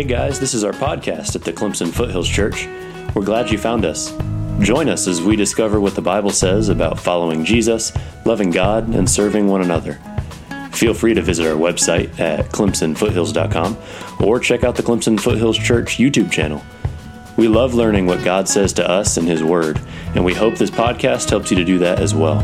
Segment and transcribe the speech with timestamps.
[0.00, 2.66] Hey guys, this is our podcast at the Clemson Foothills Church.
[3.14, 4.16] We're glad you found us.
[4.58, 7.92] Join us as we discover what the Bible says about following Jesus,
[8.24, 10.00] loving God, and serving one another.
[10.72, 13.76] Feel free to visit our website at clemsonfoothills.com
[14.26, 16.62] or check out the Clemson Foothills Church YouTube channel.
[17.36, 19.78] We love learning what God says to us in His Word,
[20.14, 22.38] and we hope this podcast helps you to do that as well.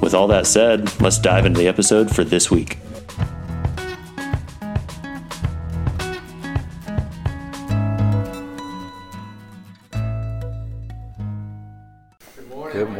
[0.00, 2.78] With all that said, let's dive into the episode for this week.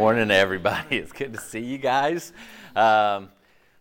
[0.00, 0.96] Morning, everybody.
[0.96, 2.32] It's good to see you guys.
[2.74, 3.28] Um,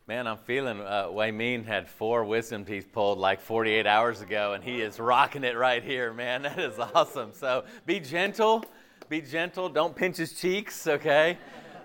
[0.05, 0.81] man, I'm feeling.
[0.81, 4.99] Uh, Wei Min had four wisdom teeth pulled like 48 hours ago, and he is
[4.99, 6.41] rocking it right here, man.
[6.43, 7.31] That is awesome.
[7.31, 8.65] So be gentle,
[9.07, 9.69] be gentle.
[9.69, 11.37] Don't pinch his cheeks, okay?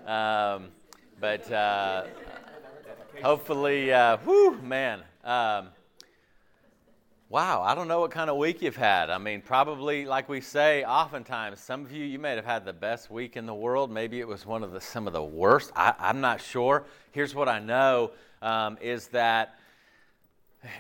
[0.04, 0.70] Um,
[1.20, 2.06] but uh,
[3.22, 5.02] hopefully, uh, whew, man.
[5.22, 5.68] Um,
[7.34, 9.10] Wow, I don't know what kind of week you've had.
[9.10, 12.72] I mean, probably like we say oftentimes, some of you you may have had the
[12.72, 13.90] best week in the world.
[13.90, 15.72] Maybe it was one of the some of the worst.
[15.74, 16.84] I, am not sure.
[17.10, 19.58] Here's what I know um, is that,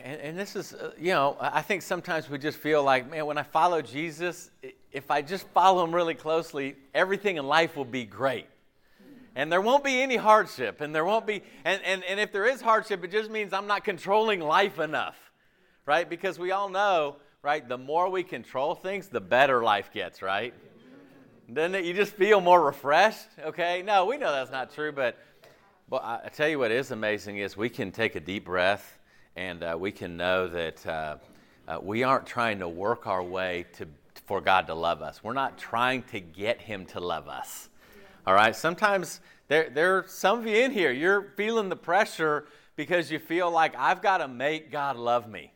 [0.04, 3.26] and, and this is uh, you know I think sometimes we just feel like man,
[3.26, 4.52] when I follow Jesus,
[4.92, 8.46] if I just follow him really closely, everything in life will be great.
[9.34, 12.46] And there won't be any hardship, and there won't be, and, and, and if there
[12.46, 15.16] is hardship, it just means I'm not controlling life enough
[15.86, 16.08] right?
[16.08, 20.54] Because we all know, right, the more we control things, the better life gets, right?
[21.52, 21.84] Doesn't it?
[21.84, 23.82] You just feel more refreshed, okay?
[23.82, 25.18] No, we know that's not true, but,
[25.90, 28.98] but I, tell you what is amazing is we can take a deep breath
[29.36, 31.16] and uh, we can know that uh,
[31.68, 33.86] uh, we aren't trying to work our way to,
[34.24, 35.22] for God to love us.
[35.22, 37.68] We're not trying to get Him to love us.
[38.26, 38.56] All right?
[38.56, 43.18] Sometimes there, there are some of you in here, you're feeling the pressure because you
[43.18, 45.52] feel like I've got to make God love me.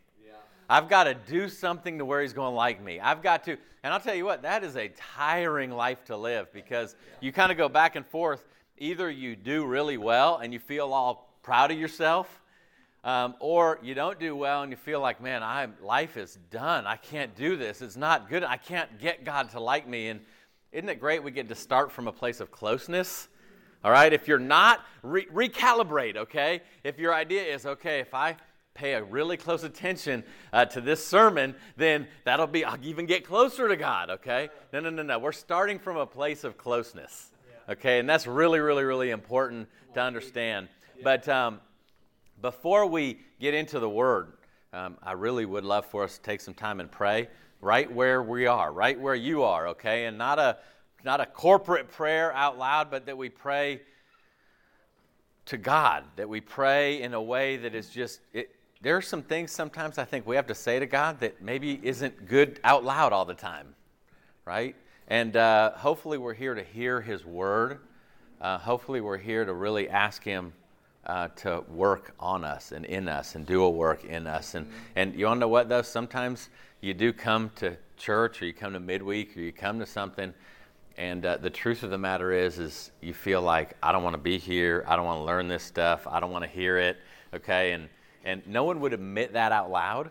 [0.68, 3.00] I've got to do something to where he's going to like me.
[3.00, 6.52] I've got to, and I'll tell you what, that is a tiring life to live
[6.52, 8.44] because you kind of go back and forth.
[8.76, 12.42] Either you do really well and you feel all proud of yourself,
[13.02, 16.86] um, or you don't do well and you feel like, man, I life is done.
[16.86, 17.80] I can't do this.
[17.80, 18.44] It's not good.
[18.44, 20.08] I can't get God to like me.
[20.08, 20.20] And
[20.72, 23.28] isn't it great we get to start from a place of closeness?
[23.82, 26.60] All right, if you're not, re- recalibrate, okay?
[26.82, 28.36] If your idea is, okay, if I
[28.78, 30.22] pay a really close attention
[30.52, 34.50] uh, to this sermon, then that'll be, I'll even get closer to God, okay?
[34.72, 35.18] No, no, no, no.
[35.18, 37.32] We're starting from a place of closeness,
[37.68, 37.98] okay?
[37.98, 40.68] And that's really, really, really important to understand.
[41.02, 41.60] But um,
[42.40, 44.34] before we get into the Word,
[44.72, 47.28] um, I really would love for us to take some time and pray
[47.60, 50.06] right where we are, right where you are, okay?
[50.06, 50.58] And not a,
[51.04, 53.80] not a corporate prayer out loud, but that we pray
[55.46, 59.22] to God, that we pray in a way that is just, it, there are some
[59.22, 62.84] things sometimes I think we have to say to God that maybe isn't good out
[62.84, 63.74] loud all the time,
[64.44, 64.76] right?
[65.08, 67.80] And uh, hopefully we're here to hear His word.
[68.40, 70.52] Uh, hopefully we're here to really ask Him
[71.06, 74.54] uh, to work on us and in us and do a work in us.
[74.54, 75.82] And, and you to know what, though?
[75.82, 76.48] Sometimes
[76.80, 80.32] you do come to church or you come to midweek or you come to something
[80.96, 84.14] and uh, the truth of the matter is is you feel like i don't want
[84.14, 86.78] to be here i don't want to learn this stuff i don't want to hear
[86.78, 86.96] it
[87.34, 87.88] okay and
[88.28, 90.10] and no one would admit that out loud,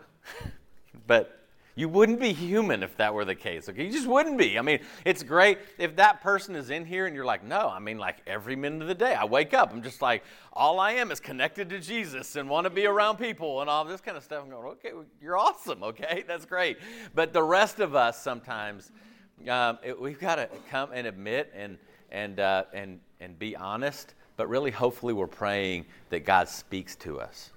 [1.06, 1.38] but
[1.76, 3.68] you wouldn't be human if that were the case.
[3.68, 4.58] Okay, you just wouldn't be.
[4.58, 7.68] I mean, it's great if that person is in here and you're like, no.
[7.68, 10.80] I mean, like every minute of the day, I wake up, I'm just like, all
[10.80, 14.00] I am is connected to Jesus and want to be around people and all this
[14.00, 14.42] kind of stuff.
[14.42, 14.90] I'm going, okay,
[15.22, 15.84] you're awesome.
[15.84, 16.78] Okay, that's great.
[17.14, 18.90] But the rest of us sometimes,
[19.48, 21.78] um, it, we've got to come and admit and
[22.10, 24.14] and uh, and and be honest.
[24.36, 27.50] But really, hopefully, we're praying that God speaks to us.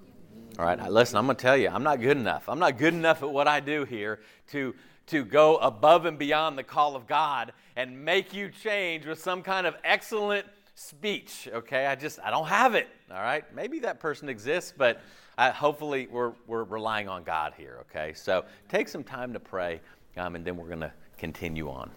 [0.60, 2.50] All right, listen, I'm going to tell you, I'm not good enough.
[2.50, 4.20] I'm not good enough at what I do here
[4.52, 4.76] to,
[5.08, 9.44] to go above and beyond the call of God and make you change with some
[9.44, 10.46] kind of excellent
[10.76, 11.86] speech, okay?
[11.86, 13.46] I just, I don't have it, all right?
[13.56, 15.02] Maybe that person exists, but
[15.38, 18.12] I, hopefully we're, we're relying on God here, okay?
[18.14, 19.80] So take some time to pray,
[20.18, 21.90] um, and then we're going to continue on.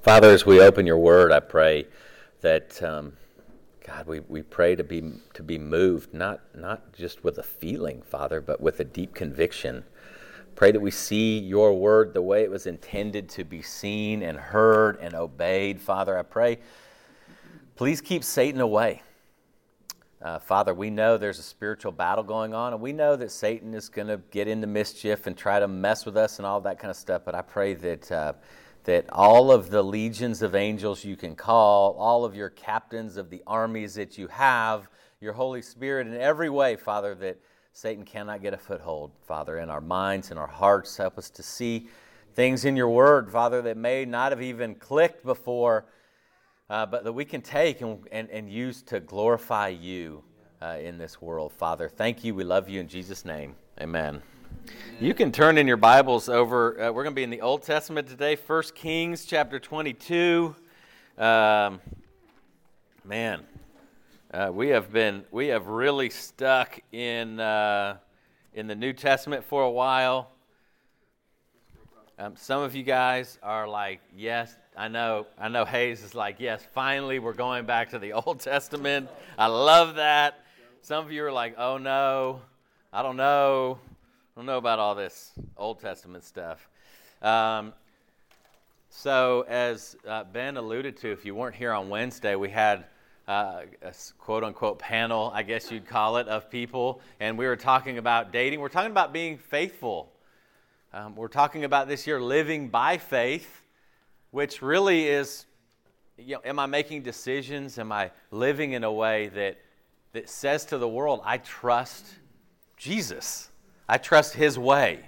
[0.00, 1.86] Father, as we open your word, I pray
[2.44, 3.14] that um,
[3.86, 5.02] God, we, we pray to be
[5.32, 9.82] to be moved, not not just with a feeling, Father, but with a deep conviction.
[10.54, 14.38] Pray that we see your word the way it was intended to be seen and
[14.38, 15.80] heard and obeyed.
[15.80, 16.58] Father, I pray,
[17.76, 19.02] please keep Satan away.
[20.22, 23.74] Uh, Father, we know there's a spiritual battle going on, and we know that Satan
[23.74, 26.78] is going to get into mischief and try to mess with us and all that
[26.78, 27.22] kind of stuff.
[27.24, 28.32] But I pray that uh,
[28.84, 33.30] that all of the legions of angels you can call, all of your captains of
[33.30, 34.88] the armies that you have,
[35.20, 37.38] your Holy Spirit in every way, Father, that
[37.72, 40.96] Satan cannot get a foothold, Father, in our minds and our hearts.
[40.96, 41.88] Help us to see
[42.34, 45.86] things in your word, Father, that may not have even clicked before,
[46.68, 50.22] uh, but that we can take and, and, and use to glorify you
[50.62, 51.88] uh, in this world, Father.
[51.88, 52.34] Thank you.
[52.34, 53.54] We love you in Jesus' name.
[53.80, 54.22] Amen.
[55.00, 56.80] You can turn in your Bibles over.
[56.80, 60.54] Uh, we're going to be in the Old Testament today, 1 Kings chapter 22.
[61.18, 61.80] Um,
[63.04, 63.42] man,
[64.32, 67.96] uh, we have been we have really stuck in uh,
[68.54, 70.30] in the New Testament for a while.
[72.18, 75.26] Um, some of you guys are like, yes, I know.
[75.38, 75.64] I know.
[75.64, 79.08] Hayes is like, yes, finally we're going back to the Old Testament.
[79.36, 80.44] I love that.
[80.82, 82.42] Some of you are like, oh no,
[82.92, 83.78] I don't know.
[84.36, 86.68] I don't know about all this Old Testament stuff.
[87.22, 87.72] Um,
[88.90, 92.86] so, as uh, Ben alluded to, if you weren't here on Wednesday, we had
[93.28, 97.54] uh, a quote unquote panel, I guess you'd call it, of people, and we were
[97.54, 98.58] talking about dating.
[98.58, 100.10] We're talking about being faithful.
[100.92, 103.62] Um, we're talking about this year living by faith,
[104.32, 105.46] which really is
[106.18, 107.78] you know, am I making decisions?
[107.78, 109.58] Am I living in a way that,
[110.12, 112.04] that says to the world, I trust
[112.76, 113.50] Jesus?
[113.88, 115.00] I trust His way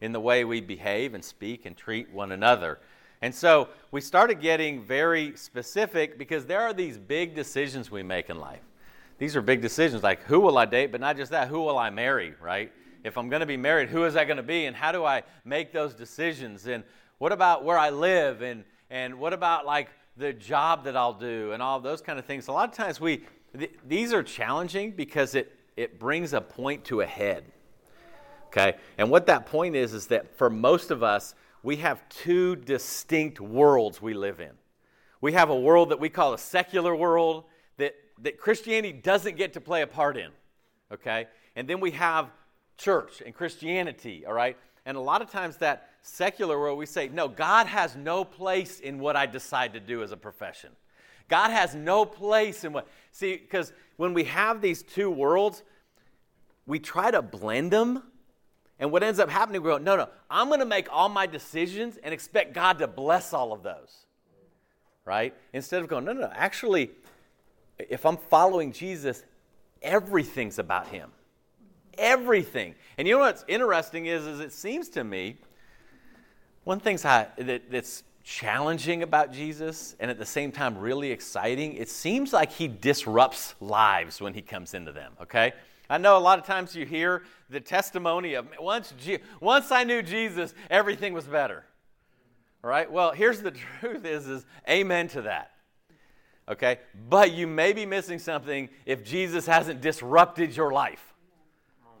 [0.00, 2.78] in the way we behave and speak and treat one another.
[3.22, 8.28] And so we started getting very specific because there are these big decisions we make
[8.30, 8.62] in life.
[9.18, 11.78] These are big decisions like who will I date, but not just that, who will
[11.78, 12.72] I marry, right?
[13.04, 15.04] If I'm going to be married, who is that going to be and how do
[15.04, 16.66] I make those decisions?
[16.66, 16.82] And
[17.18, 21.52] what about where I live and and what about like the job that I'll do
[21.52, 22.48] and all those kind of things?
[22.48, 23.22] A lot of times we
[23.56, 27.44] th- these are challenging because it it brings a point to a head.
[28.52, 28.76] Okay?
[28.98, 33.40] And what that point is, is that for most of us, we have two distinct
[33.40, 34.50] worlds we live in.
[35.20, 37.44] We have a world that we call a secular world
[37.78, 40.30] that, that Christianity doesn't get to play a part in.
[40.92, 41.28] Okay?
[41.56, 42.30] And then we have
[42.76, 44.56] church and Christianity, all right?
[44.84, 48.80] And a lot of times that secular world, we say, no, God has no place
[48.80, 50.70] in what I decide to do as a profession.
[51.28, 52.88] God has no place in what.
[53.12, 55.62] See, because when we have these two worlds,
[56.66, 58.02] we try to blend them
[58.82, 61.24] and what ends up happening, we go, no, no, I'm going to make all my
[61.24, 64.06] decisions and expect God to bless all of those.
[65.04, 65.36] Right?
[65.52, 66.90] Instead of going, no, no, no, actually,
[67.78, 69.22] if I'm following Jesus,
[69.82, 71.12] everything's about Him.
[71.96, 72.74] Everything.
[72.98, 75.36] And you know what's interesting is, is it seems to me,
[76.64, 81.88] one thing that, that's challenging about Jesus and at the same time really exciting, it
[81.88, 85.52] seems like He disrupts lives when He comes into them, okay?
[85.92, 88.94] I know a lot of times you hear the testimony of once,
[89.42, 91.64] once I knew Jesus, everything was better.
[92.64, 92.90] All right?
[92.90, 93.50] Well, here's the
[93.80, 95.50] truth is, is amen to that.
[96.48, 96.78] Okay?
[97.10, 101.12] But you may be missing something if Jesus hasn't disrupted your life.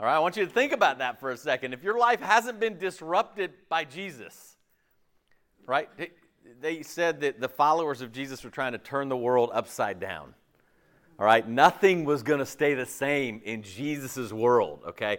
[0.00, 0.16] All right?
[0.16, 1.74] I want you to think about that for a second.
[1.74, 4.56] If your life hasn't been disrupted by Jesus,
[5.66, 5.90] right?
[6.62, 10.32] They said that the followers of Jesus were trying to turn the world upside down.
[11.22, 15.18] All right, nothing was going to stay the same in Jesus' world, okay?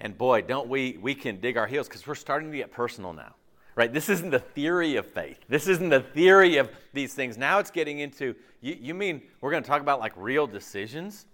[0.00, 3.12] And boy, don't we we can dig our heels because we're starting to get personal
[3.12, 3.34] now.
[3.74, 3.92] Right?
[3.92, 5.38] This isn't the theory of faith.
[5.46, 7.36] This isn't the theory of these things.
[7.36, 11.26] Now it's getting into you, you mean we're going to talk about like real decisions?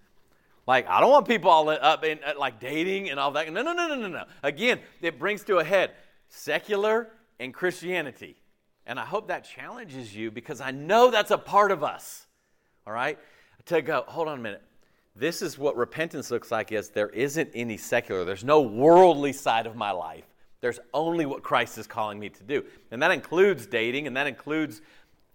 [0.66, 3.52] Like, I don't want people all up in uh, like dating and all that.
[3.52, 4.24] No, no, no, no, no, no.
[4.42, 5.92] Again, it brings to a head
[6.28, 8.34] secular and Christianity.
[8.84, 12.26] And I hope that challenges you because I know that's a part of us.
[12.84, 13.16] All right?
[13.66, 14.62] To go, hold on a minute.
[15.14, 19.66] This is what repentance looks like is there isn't any secular, there's no worldly side
[19.66, 20.24] of my life.
[20.60, 22.64] There's only what Christ is calling me to do.
[22.90, 24.80] And that includes dating, and that includes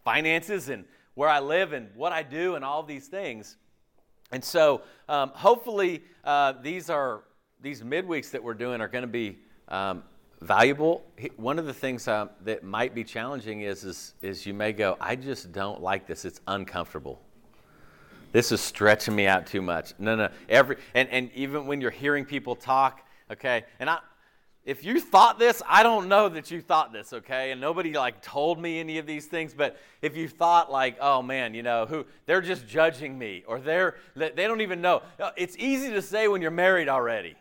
[0.03, 3.57] finances, and where I live, and what I do, and all these things.
[4.31, 7.23] And so, um, hopefully, uh, these are
[7.61, 10.03] these midweeks that we're doing are going to be um,
[10.41, 11.03] valuable.
[11.37, 14.97] One of the things uh, that might be challenging is, is is you may go,
[14.99, 16.25] I just don't like this.
[16.25, 17.21] It's uncomfortable.
[18.31, 19.93] This is stretching me out too much.
[19.99, 20.29] No, no.
[20.47, 23.99] Every and, and even when you're hearing people talk, okay, and I
[24.63, 27.51] if you thought this, I don't know that you thought this, okay?
[27.51, 31.23] And nobody like told me any of these things, but if you thought like, oh
[31.23, 35.01] man, you know, who they're just judging me or they're they don't even know.
[35.35, 37.35] It's easy to say when you're married already.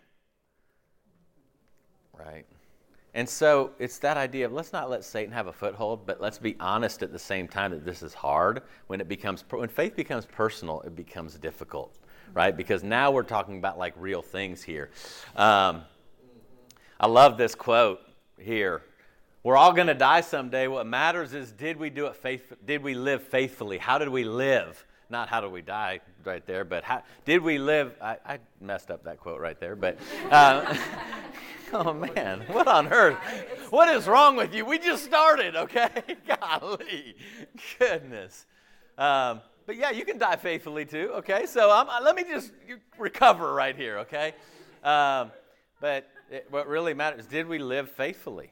[2.14, 2.46] Right?
[3.14, 6.38] And so it's that idea of let's not let Satan have a foothold, but let's
[6.38, 8.62] be honest at the same time that this is hard.
[8.86, 11.98] When it becomes when faith becomes personal, it becomes difficult,
[12.34, 12.56] right?
[12.56, 14.90] Because now we're talking about like real things here.
[15.34, 15.82] Um,
[17.00, 18.00] I love this quote
[18.38, 18.82] here.
[19.42, 20.68] We're all going to die someday.
[20.68, 22.52] What matters is did we do it faith?
[22.64, 23.78] Did we live faithfully?
[23.78, 24.84] How did we live?
[25.10, 27.96] not how do we die right there, but how, did we live?
[28.00, 29.98] I, I messed up that quote right there, but.
[30.30, 30.76] Uh,
[31.72, 33.16] oh man, what on earth?
[33.70, 34.64] What is wrong with you?
[34.64, 35.88] We just started, okay?
[36.26, 37.14] Golly,
[37.78, 38.46] goodness.
[38.98, 41.46] Um, but yeah, you can die faithfully too, okay?
[41.46, 42.52] So I'm, let me just
[42.98, 44.34] recover right here, okay?
[44.82, 45.30] Um,
[45.80, 48.50] but it, what really matters did we live faithfully?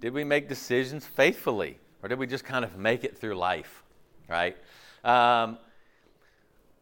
[0.00, 1.78] Did we make decisions faithfully?
[2.02, 3.82] Or did we just kind of make it through life,
[4.28, 4.56] right?
[5.04, 5.58] Um,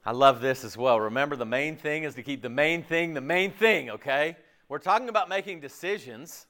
[0.04, 1.00] I love this as well.
[1.00, 4.36] Remember, the main thing is to keep the main thing the main thing, okay?
[4.68, 6.46] We're talking about making decisions,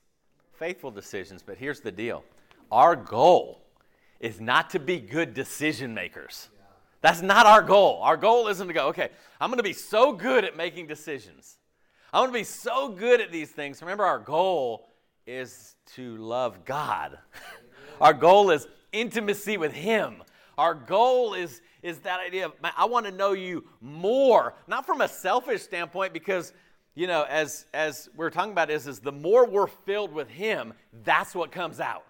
[0.55, 2.25] faithful decisions, but here's the deal
[2.73, 3.63] our goal
[4.21, 6.49] is not to be good decision makers.
[7.03, 8.01] That's not our goal.
[8.03, 11.59] Our goal isn't to go, okay, I'm going to be so good at making decisions.
[12.13, 13.83] I'm going to be so good at these things.
[13.83, 14.89] Remember, our goal
[15.27, 17.19] is to love God.
[18.01, 20.23] our goal is intimacy with Him.
[20.57, 24.87] Our goal is, is that idea of, man, I want to know you more, not
[24.87, 26.55] from a selfish standpoint, because,
[26.97, 30.73] you know, as, as we're talking about is, is the more we're filled with Him,
[31.05, 32.07] that's what comes out.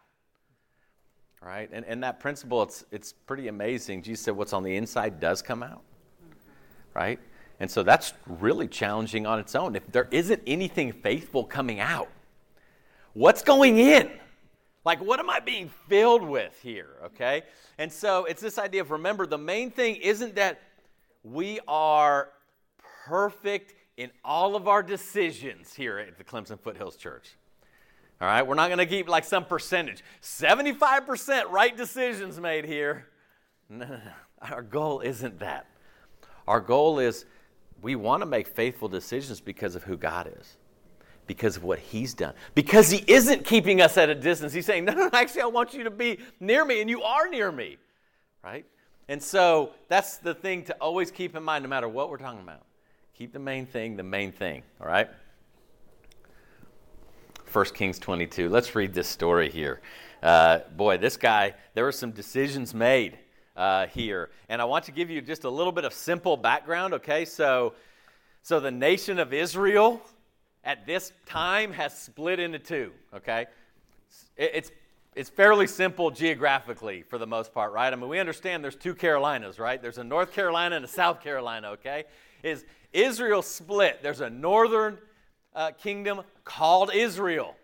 [1.42, 1.68] Right?
[1.72, 4.02] And, and that principle, it's, it's pretty amazing.
[4.02, 5.82] Jesus said what's on the inside does come out.
[6.94, 7.18] Right?
[7.58, 9.74] And so that's really challenging on its own.
[9.74, 12.08] If there isn't anything faithful coming out,
[13.12, 14.10] what's going in?
[14.84, 16.90] Like, what am I being filled with here?
[17.06, 17.42] Okay?
[17.76, 20.60] And so it's this idea of remember, the main thing isn't that
[21.24, 22.28] we are
[23.04, 27.36] perfect in all of our decisions here at the Clemson Foothills Church.
[28.20, 28.46] All right?
[28.46, 30.02] We're not going to keep like some percentage.
[30.22, 33.08] 75% right decisions made here.
[33.68, 34.00] No, no, no.
[34.50, 35.66] Our goal isn't that.
[36.46, 37.24] Our goal is
[37.82, 40.56] we want to make faithful decisions because of who God is,
[41.26, 44.52] because of what He's done, because He isn't keeping us at a distance.
[44.52, 47.28] He's saying, No, no, actually, I want you to be near me, and you are
[47.28, 47.78] near me,
[48.44, 48.64] right?
[49.08, 52.40] And so that's the thing to always keep in mind no matter what we're talking
[52.40, 52.62] about.
[53.18, 55.08] Keep the main thing the main thing, all right?
[57.50, 58.50] 1 Kings 22.
[58.50, 59.80] Let's read this story here.
[60.22, 63.16] Uh, boy, this guy, there were some decisions made
[63.56, 64.28] uh, here.
[64.50, 67.24] And I want to give you just a little bit of simple background, okay?
[67.24, 67.72] So,
[68.42, 70.02] so the nation of Israel
[70.62, 73.46] at this time has split into two, okay?
[74.36, 74.72] It, it's,
[75.14, 77.90] it's fairly simple geographically for the most part, right?
[77.90, 79.80] I mean, we understand there's two Carolinas, right?
[79.80, 82.04] There's a North Carolina and a South Carolina, okay?
[82.46, 84.04] Is Israel split?
[84.04, 84.98] There's a northern
[85.52, 87.56] uh, kingdom called Israel,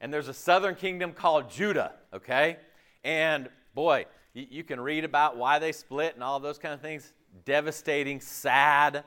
[0.00, 2.56] and there's a southern kingdom called Judah, okay?
[3.04, 6.80] And boy, you, you can read about why they split and all those kind of
[6.80, 7.12] things.
[7.44, 9.04] Devastating, sad,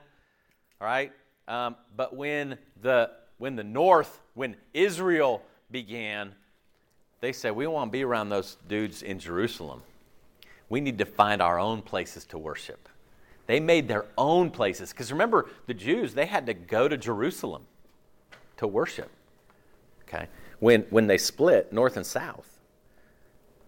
[0.80, 1.10] all right?
[1.48, 6.32] Um, but when the, when the north, when Israel began,
[7.20, 9.82] they said, We want to be around those dudes in Jerusalem.
[10.68, 12.88] We need to find our own places to worship.
[13.48, 14.90] They made their own places.
[14.90, 17.66] Because remember, the Jews, they had to go to Jerusalem
[18.58, 19.10] to worship.
[20.02, 20.28] Okay?
[20.60, 22.60] When, when they split north and south,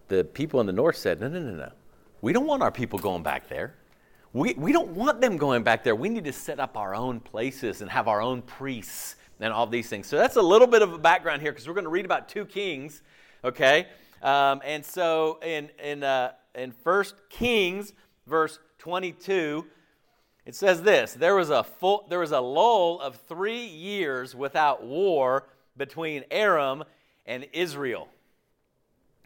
[0.07, 1.71] the people in the north said, no, no, no, no.
[2.21, 3.73] We don't want our people going back there.
[4.33, 5.95] We, we don't want them going back there.
[5.95, 9.65] We need to set up our own places and have our own priests and all
[9.65, 10.05] these things.
[10.05, 12.29] So that's a little bit of a background here because we're going to read about
[12.29, 13.01] two kings,
[13.43, 13.87] okay?
[14.21, 17.93] Um, and so in, in, uh, in 1 Kings,
[18.27, 19.63] verse 22,
[20.47, 24.83] it says this there was, a full, there was a lull of three years without
[24.83, 25.47] war
[25.77, 26.83] between Aram
[27.27, 28.07] and Israel.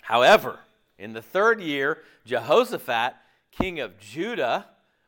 [0.01, 0.59] However,
[0.99, 3.13] in the third year, Jehoshaphat,
[3.53, 4.65] king of Judah,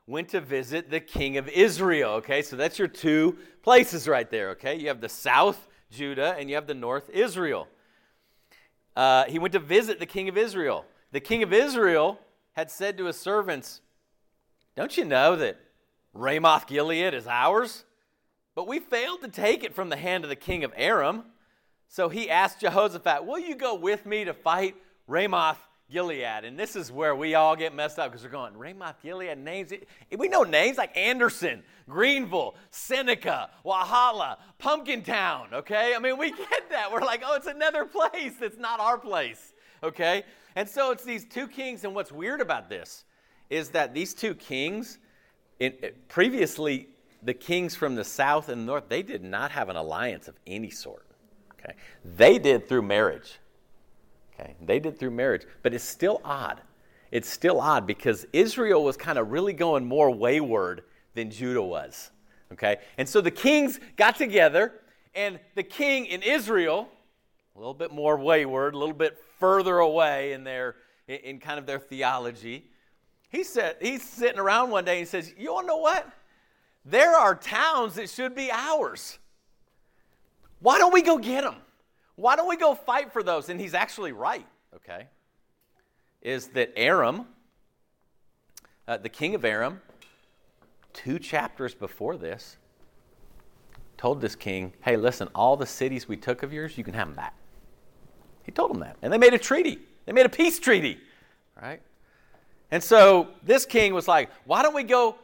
[0.08, 2.12] went to visit the king of Israel.
[2.12, 4.52] Okay, so that's your two places right there.
[4.52, 7.68] Okay, you have the south Judah and you have the north Israel.
[8.96, 10.86] Uh, he went to visit the king of Israel.
[11.12, 12.18] The king of Israel
[12.54, 13.82] had said to his servants,
[14.78, 15.60] Don't you know that
[16.14, 17.84] Ramoth Gilead is ours?
[18.56, 21.26] But we failed to take it from the hand of the king of Aram.
[21.90, 24.76] So he asked Jehoshaphat, Will you go with me to fight
[25.08, 25.58] Ramoth
[25.90, 26.44] Gilead.
[26.44, 29.72] And this is where we all get messed up because we're going, Ramoth Gilead names.
[29.72, 35.94] It, We know names like Anderson, Greenville, Seneca, Walhalla, Pumpkin Town, okay?
[35.96, 36.92] I mean, we get that.
[36.92, 40.24] We're like, oh, it's another place that's not our place, okay?
[40.56, 41.84] And so it's these two kings.
[41.86, 43.06] And what's weird about this
[43.50, 44.98] is that these two kings,
[45.60, 46.90] in, eh, previously,
[47.24, 50.70] the kings from the south and north, they did not have an alliance of any
[50.70, 51.06] sort,
[51.54, 51.74] okay?
[52.04, 53.40] They did through marriage.
[54.40, 56.62] Okay, they did through marriage, but it's still odd.
[57.10, 60.84] It's still odd because Israel was kind of really going more wayward
[61.16, 62.12] than Judah was.
[62.54, 64.74] Okay, and so the kings got together,
[65.16, 66.88] and the king in Israel,
[67.56, 70.76] a little bit more wayward, a little bit further away in their
[71.08, 72.70] in kind of their theology,
[73.30, 76.10] he said, he's sitting around one day and he says, You want to know what?
[76.86, 79.20] There are towns that should be ours.
[80.60, 81.58] Why don't we go get them?
[82.16, 83.50] Why don't we go fight for those?
[83.50, 85.08] And he's actually right, okay?
[86.22, 87.28] Is that Aram,
[88.88, 89.82] uh, the king of Aram,
[90.94, 92.58] two chapters before this,
[93.98, 97.08] told this king, Hey, listen, all the cities we took of yours, you can have
[97.08, 97.36] them back.
[98.44, 98.96] He told them that.
[99.02, 101.00] And they made a treaty, they made a peace treaty,
[101.62, 101.82] right?
[102.72, 105.16] And so this king was like, why don't we go,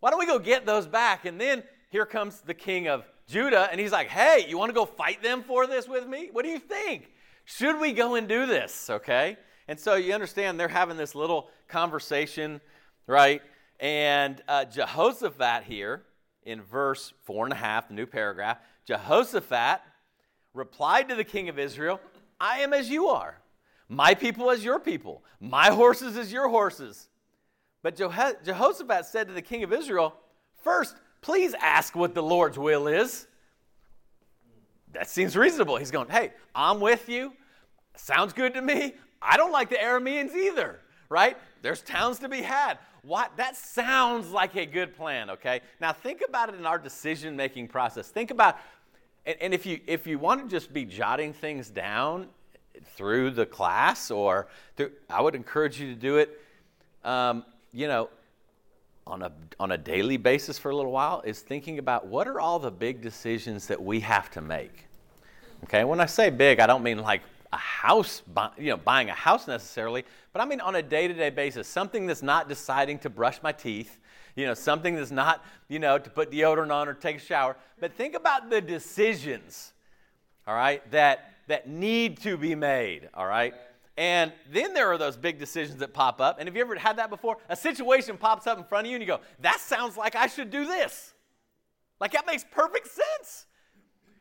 [0.00, 1.24] why don't we go get those back?
[1.24, 4.74] And then here comes the king of Judah, and he's like, hey, you want to
[4.74, 6.30] go fight them for this with me?
[6.32, 7.12] What do you think?
[7.44, 8.90] Should we go and do this?
[8.90, 9.36] Okay?
[9.68, 12.60] And so you understand they're having this little conversation,
[13.06, 13.40] right?
[13.78, 16.02] And uh, Jehoshaphat here
[16.42, 19.80] in verse four and a half, the new paragraph, Jehoshaphat
[20.54, 22.00] replied to the king of Israel,
[22.40, 23.39] I am as you are
[23.90, 27.08] my people as your people, my horses as your horses.
[27.82, 30.14] But Jehoshaphat said to the king of Israel,
[30.62, 33.26] First, please ask what the Lord's will is.
[34.92, 35.76] That seems reasonable.
[35.76, 37.32] He's going, Hey, I'm with you.
[37.96, 38.94] Sounds good to me.
[39.20, 41.36] I don't like the Arameans either, right?
[41.60, 42.78] There's towns to be had.
[43.02, 43.36] What?
[43.38, 45.62] That sounds like a good plan, okay?
[45.80, 48.08] Now think about it in our decision making process.
[48.08, 48.58] Think about,
[49.26, 52.28] and, and if, you, if you want to just be jotting things down
[52.96, 56.40] through the class or through, I would encourage you to do it,
[57.04, 58.08] um, you know,
[59.06, 62.38] on a, on a daily basis for a little while is thinking about what are
[62.38, 64.86] all the big decisions that we have to make.
[65.64, 67.22] Okay, when I say big, I don't mean like
[67.52, 68.22] a house,
[68.56, 72.22] you know, buying a house necessarily, but I mean on a day-to-day basis, something that's
[72.22, 73.98] not deciding to brush my teeth,
[74.36, 77.56] you know, something that's not, you know, to put deodorant on or take a shower,
[77.80, 79.72] but think about the decisions,
[80.46, 83.54] all right, that that need to be made, all right?
[83.96, 86.38] And then there are those big decisions that pop up.
[86.38, 87.36] And have you ever had that before?
[87.48, 90.26] A situation pops up in front of you and you go, that sounds like I
[90.26, 91.12] should do this.
[92.00, 93.46] Like that makes perfect sense.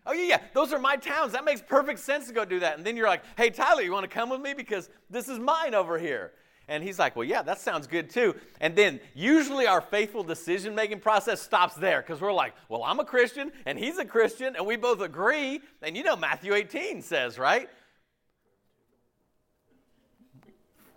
[0.06, 1.34] Oh, yeah, yeah, those are my towns.
[1.34, 2.77] That makes perfect sense to go do that.
[2.77, 4.54] And then you're like, hey, Tyler, you want to come with me?
[4.54, 6.32] Because this is mine over here.
[6.69, 8.36] And he's like, Well, yeah, that sounds good too.
[8.62, 12.99] And then usually our faithful decision making process stops there because we're like, Well, I'm
[12.99, 15.62] a Christian and he's a Christian and we both agree.
[15.82, 17.67] And you know, Matthew 18 says, right?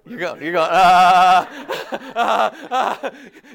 [0.05, 1.47] You go, you go, uh,
[2.17, 3.11] uh, uh,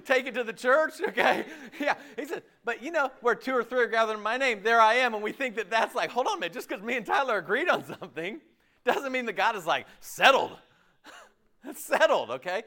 [0.06, 1.45] take it to the church, okay?
[1.80, 4.62] Yeah, he said, but you know, where two or three are gathered in my name,
[4.63, 5.13] there I am.
[5.13, 7.38] And we think that that's like, hold on a minute, just because me and Tyler
[7.38, 8.39] agreed on something
[8.86, 10.51] doesn't mean that God is like settled.
[11.67, 12.63] That's settled, okay?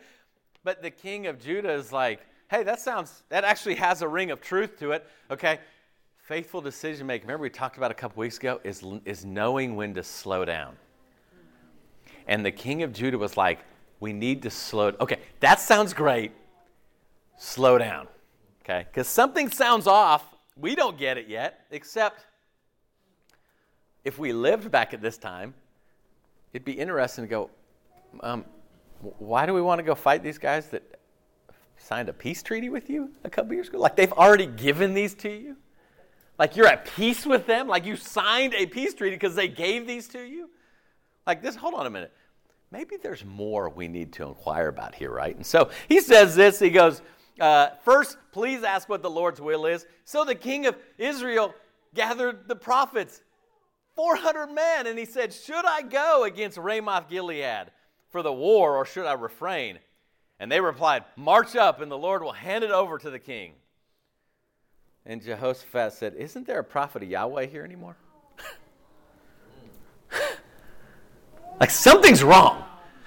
[0.63, 4.31] But the king of Judah is like, hey, that sounds, that actually has a ring
[4.31, 5.59] of truth to it, okay?
[6.19, 9.95] Faithful decision making, remember we talked about a couple weeks ago, is, is knowing when
[9.95, 10.77] to slow down.
[12.29, 13.61] And the king of Judah was like,
[14.01, 16.33] we need to slow, okay, that sounds great.
[17.39, 18.07] Slow down,
[18.63, 18.87] okay?
[18.91, 20.25] Because something sounds off.
[20.57, 22.27] We don't get it yet, except
[24.05, 25.55] if we lived back at this time,
[26.53, 27.51] it'd be interesting to go,
[28.23, 28.45] um,
[29.01, 30.83] why do we want to go fight these guys that
[31.77, 33.79] signed a peace treaty with you a couple years ago?
[33.79, 35.57] Like they've already given these to you?
[36.39, 37.69] Like you're at peace with them?
[37.69, 40.51] Like you signed a peace treaty because they gave these to you?
[41.27, 42.13] Like this, hold on a minute.
[42.71, 45.35] Maybe there's more we need to inquire about here, right?
[45.35, 46.59] And so he says this.
[46.59, 47.03] He goes,
[47.41, 49.87] uh, First, please ask what the Lord's will is.
[50.05, 51.55] So the king of Israel
[51.95, 53.23] gathered the prophets,
[53.97, 57.71] 400 men, and he said, Should I go against Ramoth Gilead?
[58.11, 59.79] For the war, or should I refrain?
[60.39, 63.53] And they replied, March up, and the Lord will hand it over to the king.
[65.07, 67.97] And Jehoshaphat said, Isn't there a prophet of Yahweh here anymore?
[71.61, 72.65] like something's wrong.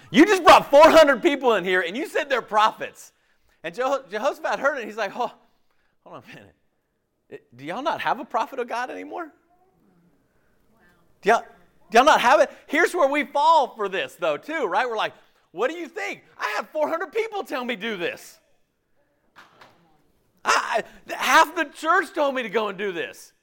[0.10, 3.13] You just brought 400 people in here and you said they're prophets.
[3.63, 4.86] And Jehoshaphat heard it.
[4.86, 5.32] He's like, oh,
[6.04, 7.46] hold on a minute.
[7.56, 9.32] Do y'all not have a prophet of God anymore?
[11.22, 11.46] Do y'all,
[11.93, 12.49] y'all not have it?
[12.67, 14.88] Here's where we fall for this, though, too, right?
[14.88, 15.13] We're like,
[15.51, 16.23] what do you think?
[16.38, 18.39] I had 400 people tell me do this.
[20.43, 23.34] I, half the church told me to go and do this.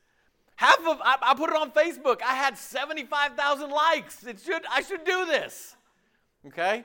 [0.57, 2.21] Half of I, I put it on Facebook.
[2.21, 4.27] I had 75,000 likes.
[4.27, 5.77] It should I should do this.
[6.49, 6.85] Okay?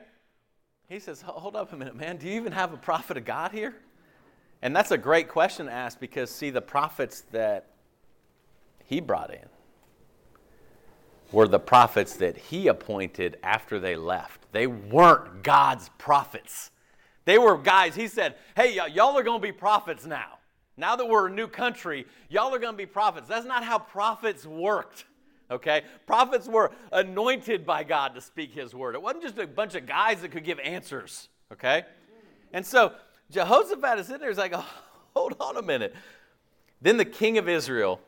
[0.88, 2.16] He says, "Hold up a minute, man.
[2.16, 3.76] Do you even have a prophet of God here?"
[4.62, 7.68] And that's a great question to ask because see the prophets that
[8.86, 9.46] he brought in
[11.32, 14.52] were the prophets that he appointed after they left.
[14.52, 16.72] They weren't God's prophets.
[17.26, 20.38] They were guys, he said, hey, y- y'all are going to be prophets now.
[20.78, 23.28] Now that we're a new country, y'all are going to be prophets.
[23.28, 25.06] That's not how prophets worked.
[25.50, 25.84] Okay?
[26.06, 28.96] Prophets were anointed by God to speak his word.
[28.96, 31.30] It wasn't just a bunch of guys that could give answers.
[31.52, 31.84] Okay?
[32.54, 32.94] And so
[33.32, 34.66] Jehoshaphat is sitting there, he's like, oh,
[35.16, 35.96] hold on a minute.
[36.82, 38.02] Then the king of Israel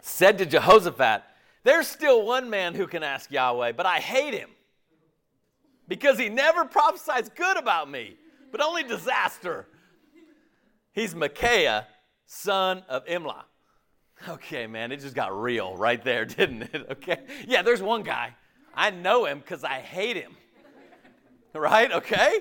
[0.00, 1.22] said to Jehoshaphat,
[1.64, 4.50] There's still one man who can ask Yahweh, but I hate him
[5.88, 8.16] because he never prophesies good about me,
[8.52, 9.66] but only disaster.
[10.92, 11.88] He's Micaiah,
[12.26, 13.44] son of Imlah.
[14.28, 16.86] Okay, man, it just got real right there, didn't it?
[16.92, 17.20] Okay.
[17.46, 18.34] Yeah, there's one guy.
[18.74, 20.36] I know him because I hate him.
[21.54, 21.90] Right?
[21.92, 22.40] Okay?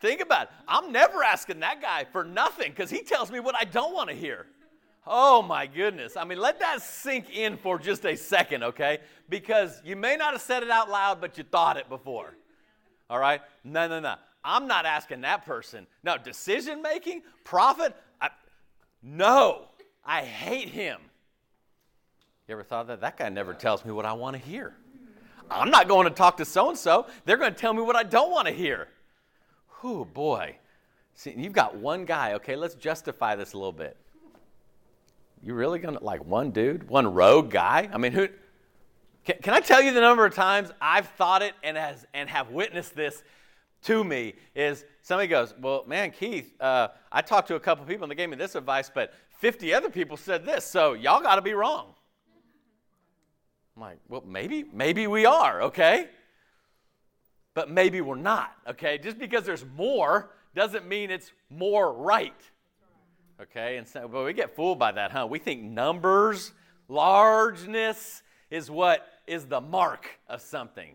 [0.00, 0.48] Think about it.
[0.68, 4.10] I'm never asking that guy for nothing because he tells me what I don't want
[4.10, 4.46] to hear.
[5.06, 6.16] Oh my goodness.
[6.16, 8.98] I mean, let that sink in for just a second, okay?
[9.28, 12.34] Because you may not have said it out loud, but you thought it before.
[13.10, 13.40] All right?
[13.64, 14.14] No, no, no.
[14.44, 15.86] I'm not asking that person.
[16.02, 18.30] No, decision making, prophet, I,
[19.02, 19.66] no,
[20.04, 21.00] I hate him.
[22.48, 23.00] You ever thought that?
[23.00, 24.74] That guy never tells me what I want to hear.
[25.50, 27.06] I'm not going to talk to so and so.
[27.24, 28.88] They're going to tell me what I don't want to hear.
[29.84, 30.56] Oh boy.
[31.14, 32.34] See, you've got one guy.
[32.34, 33.96] Okay, let's justify this a little bit.
[35.42, 37.88] You really gonna like one dude, one rogue guy?
[37.92, 38.28] I mean, who?
[39.24, 42.28] Can, can I tell you the number of times I've thought it and has and
[42.28, 43.22] have witnessed this
[43.82, 44.34] to me?
[44.54, 48.16] Is somebody goes, well, man, Keith, uh, I talked to a couple people and they
[48.16, 51.52] gave me this advice, but 50 other people said this, so y'all got to be
[51.52, 51.94] wrong.
[53.76, 56.08] I'm like, well, maybe, maybe we are, okay?
[57.54, 58.98] But maybe we're not, okay?
[58.98, 62.40] Just because there's more doesn't mean it's more right.
[63.42, 65.26] Okay, and so but we get fooled by that, huh?
[65.28, 66.52] We think numbers,
[66.88, 70.94] largeness is what is the mark of something.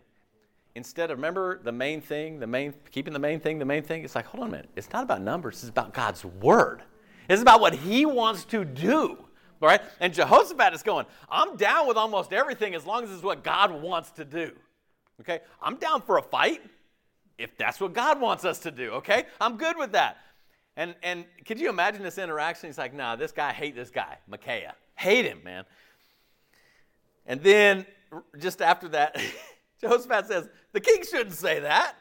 [0.74, 4.04] Instead of remember the main thing, the main keeping the main thing, the main thing,
[4.04, 4.70] it's like, hold on a minute.
[4.78, 6.84] It's not about numbers, it's about God's word.
[7.28, 9.18] It's about what he wants to do.
[9.60, 9.82] Right?
[10.00, 13.82] And Jehoshaphat is going, I'm down with almost everything as long as it's what God
[13.82, 14.54] wants to do.
[15.20, 15.40] Okay?
[15.62, 16.62] I'm down for a fight
[17.38, 18.92] if that's what God wants us to do.
[18.92, 19.26] Okay?
[19.42, 20.18] I'm good with that.
[20.78, 22.70] And, and could you imagine this interaction?
[22.70, 24.76] He's like, nah, this guy, hate this guy, Micaiah.
[24.96, 25.66] Hate him, man.
[27.26, 27.86] And then
[28.40, 29.20] just after that,
[29.82, 31.96] Jehoshaphat says, the king shouldn't say that.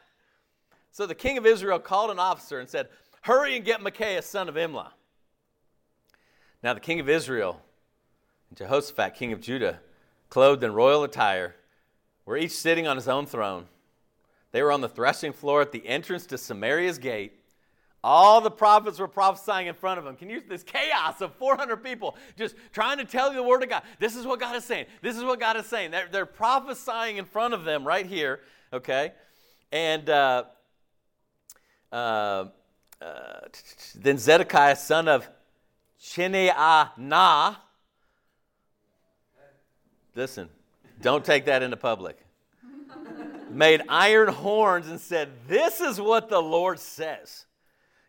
[0.93, 2.89] So the king of Israel called an officer and said,
[3.23, 4.91] hurry and get Micaiah, son of Imlah.
[6.63, 7.63] Now the king of Israel
[8.51, 9.81] and Jehoshaphat, king of Judah,
[10.29, 11.57] clothed in royal attire,
[12.27, 13.67] were each sitting on his own throne.
[14.53, 17.36] They were on the threshing floor at the entrance to Samaria's gate.
[18.09, 20.15] All the prophets were prophesying in front of him.
[20.15, 23.69] Can you this chaos of 400 people just trying to tell you the word of
[23.69, 23.83] God?
[23.99, 24.87] This is what God is saying.
[25.03, 25.91] This is what God is saying.
[25.91, 28.43] They're, they're prophesying in front of them right here,
[28.73, 29.11] okay?
[29.73, 30.45] And uh,
[31.91, 32.45] uh,
[33.03, 33.41] uh,
[33.97, 35.29] then Zedekiah, son of
[36.01, 37.57] Chenaanah,
[40.15, 40.49] listen,
[41.03, 42.25] don't take that into public,
[43.51, 47.47] made iron horns and said, This is what the Lord says.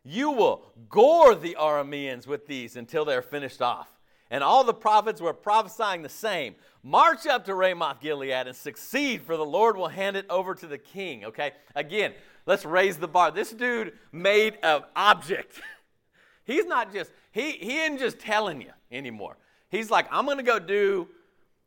[0.09, 3.89] You will gore the Arameans with these until they're finished off.
[4.31, 6.55] And all the prophets were prophesying the same.
[6.81, 10.65] March up to Ramoth Gilead and succeed, for the Lord will hand it over to
[10.65, 11.25] the king.
[11.25, 11.51] Okay?
[11.75, 12.13] Again,
[12.45, 13.31] let's raise the bar.
[13.31, 15.59] This dude made an object.
[16.45, 19.35] He's not just, he, he isn't just telling you anymore.
[19.69, 21.09] He's like, I'm going to go do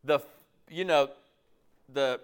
[0.02, 0.20] the,
[0.70, 1.10] you know,
[1.92, 2.20] the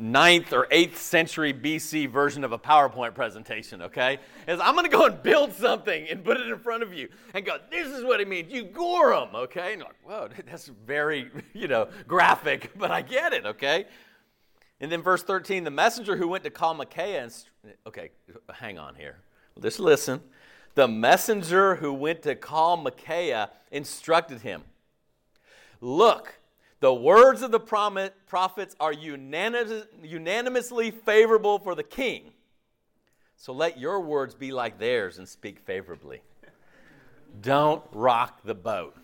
[0.00, 4.18] ninth or eighth century BC version of a PowerPoint presentation, okay?
[4.48, 7.44] Is I'm gonna go and build something and put it in front of you and
[7.44, 8.50] go, this is what it means.
[8.50, 9.74] You gore them, okay?
[9.74, 13.84] And like, whoa, that's very, you know, graphic, but I get it, okay?
[14.80, 17.34] And then verse 13, the messenger who went to call Micaiah, and,
[17.86, 18.10] okay,
[18.54, 19.18] hang on here.
[19.60, 20.22] Just listen.
[20.76, 24.62] The messenger who went to call Micaiah instructed him,
[25.82, 26.39] look,
[26.80, 32.32] the words of the prophets are unanimously favorable for the king.
[33.36, 36.22] So let your words be like theirs and speak favorably.
[37.40, 38.96] Don't rock the boat.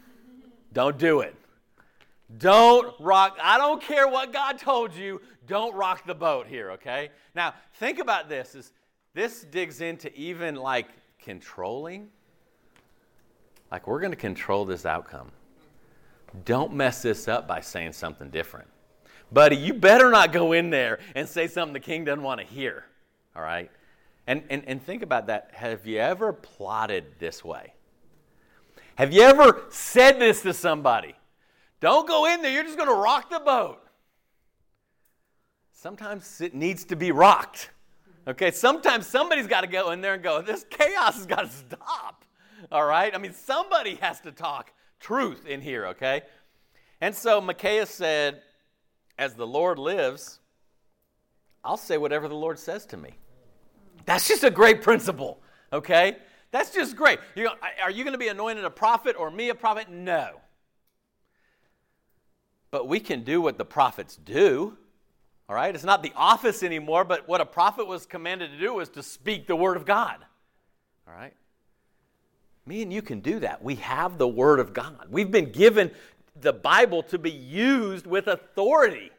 [0.72, 1.34] Don't do it.
[2.38, 3.38] Don't rock.
[3.40, 5.20] I don't care what God told you.
[5.46, 7.10] Don't rock the boat here, okay?
[7.34, 8.54] Now, think about this.
[8.54, 8.72] Is
[9.14, 10.88] this digs into even like
[11.20, 12.08] controlling?
[13.70, 15.30] Like we're going to control this outcome.
[16.44, 18.68] Don't mess this up by saying something different.
[19.32, 22.46] Buddy, you better not go in there and say something the king doesn't want to
[22.46, 22.84] hear.
[23.34, 23.70] All right?
[24.26, 25.50] And, and, and think about that.
[25.54, 27.74] Have you ever plotted this way?
[28.96, 31.14] Have you ever said this to somebody?
[31.80, 33.82] Don't go in there, you're just going to rock the boat.
[35.72, 37.70] Sometimes it needs to be rocked.
[38.26, 41.48] Okay, sometimes somebody's got to go in there and go, this chaos has got to
[41.48, 42.24] stop.
[42.72, 43.14] All right?
[43.14, 46.22] I mean, somebody has to talk truth in here, okay?
[47.00, 48.42] And so Micaiah said,
[49.18, 50.40] As the Lord lives,
[51.64, 53.10] I'll say whatever the Lord says to me.
[54.04, 55.40] That's just a great principle,
[55.72, 56.16] okay?
[56.52, 57.18] That's just great.
[57.34, 57.50] You
[57.82, 59.90] are you going to be anointed a prophet or me a prophet?
[59.90, 60.40] No.
[62.70, 64.76] But we can do what the prophets do.
[65.48, 65.74] All right?
[65.74, 69.02] It's not the office anymore, but what a prophet was commanded to do was to
[69.02, 70.18] speak the word of God.
[71.06, 71.34] All right?
[72.66, 73.62] Me and you can do that.
[73.62, 75.06] We have the word of God.
[75.08, 75.90] We've been given
[76.40, 79.10] the Bible to be used with authority.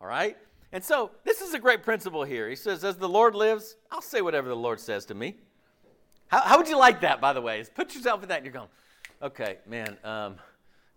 [0.00, 0.36] All right?
[0.70, 2.48] And so, this is a great principle here.
[2.48, 5.36] He says, As the Lord lives, I'll say whatever the Lord says to me.
[6.26, 7.60] How, how would you like that, by the way?
[7.60, 8.68] Is put yourself in that and you're going,
[9.22, 10.36] okay, man, um,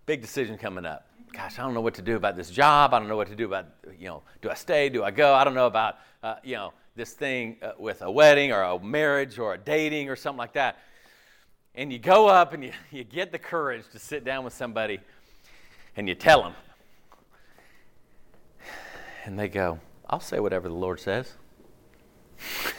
[0.05, 1.07] big decision coming up.
[1.31, 2.93] Gosh, I don't know what to do about this job.
[2.93, 3.67] I don't know what to do about,
[3.99, 4.89] you know, do I stay?
[4.89, 5.33] Do I go?
[5.33, 8.79] I don't know about, uh, you know, this thing uh, with a wedding or a
[8.79, 10.79] marriage or a dating or something like that.
[11.77, 14.99] And you go up and you, you get the courage to sit down with somebody
[15.95, 16.53] and you tell them.
[19.23, 21.33] And they go, I'll say whatever the Lord says.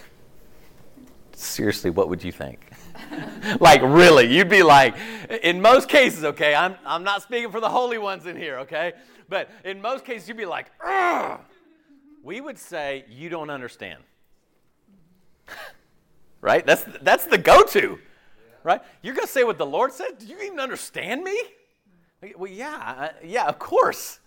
[1.33, 2.71] seriously, what would you think?
[3.61, 4.97] like, really, you'd be like,
[5.43, 8.95] in most cases, okay, I'm, I'm not speaking for the holy ones in here, okay?
[9.29, 11.39] But in most cases, you'd be like, Ugh!
[12.25, 14.03] we would say, you don't understand.
[16.41, 16.65] right?
[16.67, 17.99] That's, that's the go to,
[18.65, 18.83] right?
[19.03, 20.19] You're going to say what the Lord said?
[20.19, 21.37] Do you even understand me?
[22.37, 24.21] Well, yeah, yeah, of course.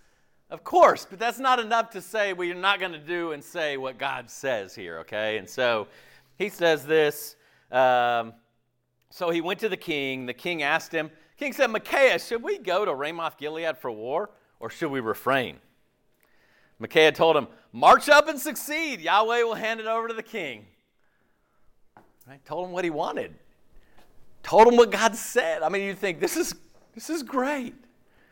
[0.50, 3.42] Of course, but that's not enough to say, well, you're not going to do and
[3.42, 5.38] say what God says here, okay?
[5.38, 5.88] And so
[6.36, 7.36] he says this.
[7.70, 8.34] Um,
[9.08, 10.26] so he went to the king.
[10.26, 14.30] The king asked him, King said, Micaiah, should we go to Ramoth Gilead for war
[14.60, 15.58] or should we refrain?
[16.78, 19.00] Micaiah told him, March up and succeed.
[19.00, 20.66] Yahweh will hand it over to the king.
[22.28, 22.44] Right?
[22.44, 23.34] Told him what he wanted.
[24.42, 25.62] Told him what God said.
[25.62, 26.54] I mean, you think this is
[26.94, 27.74] this is great.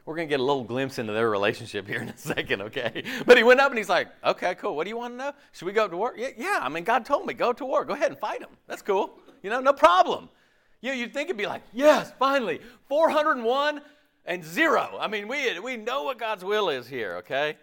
[0.05, 3.05] We're to get a little glimpse into their relationship here in a second, okay?
[3.27, 4.75] But he went up and he's like, okay, cool.
[4.75, 5.33] What do you want to know?
[5.53, 6.15] Should we go to war?
[6.17, 6.59] Yeah, yeah.
[6.61, 7.85] I mean, God told me, go to war.
[7.85, 8.49] Go ahead and fight him.
[8.67, 9.19] That's cool.
[9.43, 10.29] You know, no problem.
[10.83, 13.83] Know, you'd think it'd be like, yes, finally, 401
[14.25, 14.99] and zero.
[15.01, 17.57] I mean, we, we know what God's will is here, okay?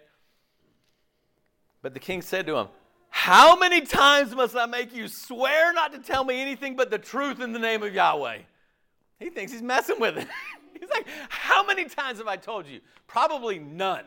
[1.82, 2.68] But the king said to him,
[3.10, 7.00] How many times must I make you swear not to tell me anything but the
[7.00, 8.40] truth in the name of Yahweh?
[9.20, 10.28] He thinks he's messing with it.
[10.80, 12.82] He's like, How many times have I told you?
[13.08, 14.04] Probably none.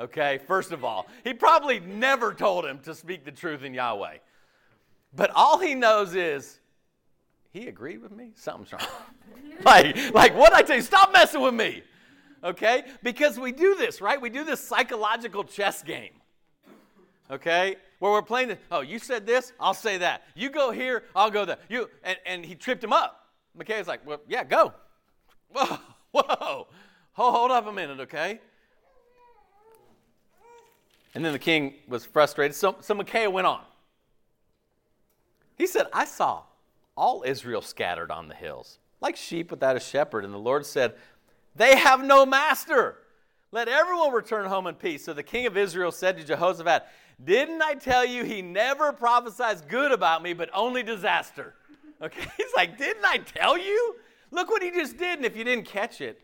[0.00, 4.18] Okay, first of all, he probably never told him to speak the truth in Yahweh.
[5.14, 6.60] But all he knows is,
[7.50, 8.30] he agreed with me?
[8.36, 8.82] Something's wrong.
[9.64, 11.82] like, like what I tell you, stop messing with me.
[12.44, 12.84] Okay?
[13.02, 14.20] Because we do this, right?
[14.20, 16.12] We do this psychological chess game.
[17.30, 17.76] Okay?
[17.98, 20.22] Where we're playing this, oh, you said this, I'll say that.
[20.34, 21.58] You go here, I'll go there.
[21.68, 23.26] You and, and he tripped him up.
[23.58, 24.72] McKay's like, well, yeah, go.
[25.52, 25.78] Whoa,
[26.12, 26.66] whoa.
[27.12, 28.38] Hold up a minute, okay?
[31.14, 32.54] And then the king was frustrated.
[32.54, 33.62] So, so Micaiah went on.
[35.56, 36.42] He said, I saw
[36.96, 40.24] all Israel scattered on the hills, like sheep without a shepherd.
[40.24, 40.94] And the Lord said,
[41.56, 42.98] They have no master.
[43.50, 45.04] Let everyone return home in peace.
[45.04, 46.86] So the king of Israel said to Jehoshaphat,
[47.24, 51.54] Didn't I tell you he never prophesies good about me, but only disaster?
[52.02, 53.96] Okay, he's like, Didn't I tell you?
[54.30, 55.18] Look what he just did.
[55.18, 56.20] And if you didn't catch it,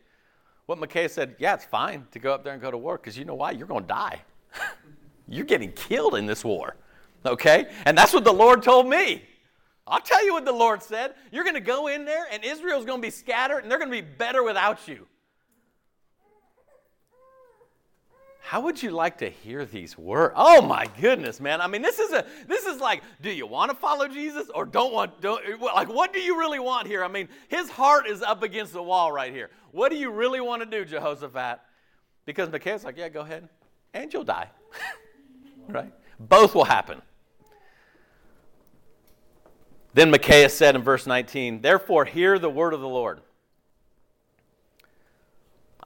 [0.67, 3.19] what Micaiah said, yeah, it's fine to go up there and go to war because
[3.19, 3.51] you know why?
[3.51, 4.23] You're going to die.
[5.29, 6.77] You're getting killed in this war.
[7.25, 7.71] Okay?
[7.87, 9.25] And that's what the Lord told me.
[9.87, 11.15] I'll tell you what the Lord said.
[11.31, 13.91] You're going to go in there and Israel's going to be scattered and they're going
[13.91, 15.07] to be better without you.
[18.47, 20.35] How would you like to hear these words?
[20.37, 21.63] Oh my goodness, man.
[21.63, 24.67] I mean, this is a this is like, do you want to follow Jesus or
[24.67, 27.03] don't want don't like what do you really want here?
[27.03, 29.49] I mean, his heart is up against the wall right here.
[29.73, 31.59] What do you really want to do, Jehoshaphat?
[32.27, 33.49] Because Micaiah's like, yeah, go ahead.
[33.95, 34.51] And you'll die.
[35.69, 35.95] right?
[36.21, 37.01] Both will happen.
[39.95, 43.23] Then Micaiah said in verse 19, Therefore, hear the word of the Lord.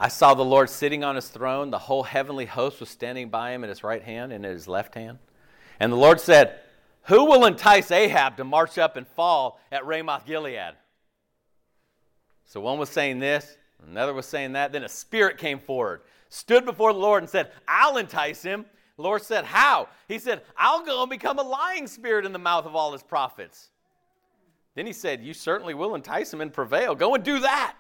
[0.01, 1.71] I saw the Lord sitting on his throne.
[1.71, 4.69] The whole heavenly host was standing by him at his right hand and at his
[4.69, 5.19] left hand.
[5.81, 6.61] And the Lord said,
[7.05, 10.75] Who will entice Ahab to march up and fall at Ramoth Gilead?
[12.45, 14.73] So one was saying this, another was saying that.
[14.73, 18.65] Then a spirit came forward, stood before the Lord, and said, I'll entice him.
[18.97, 19.89] The Lord said, How?
[20.07, 23.03] He said, I'll go and become a lying spirit in the mouth of all his
[23.03, 23.71] prophets.
[24.77, 26.95] Then he said, You certainly will entice him and prevail.
[26.95, 27.75] Go and do that.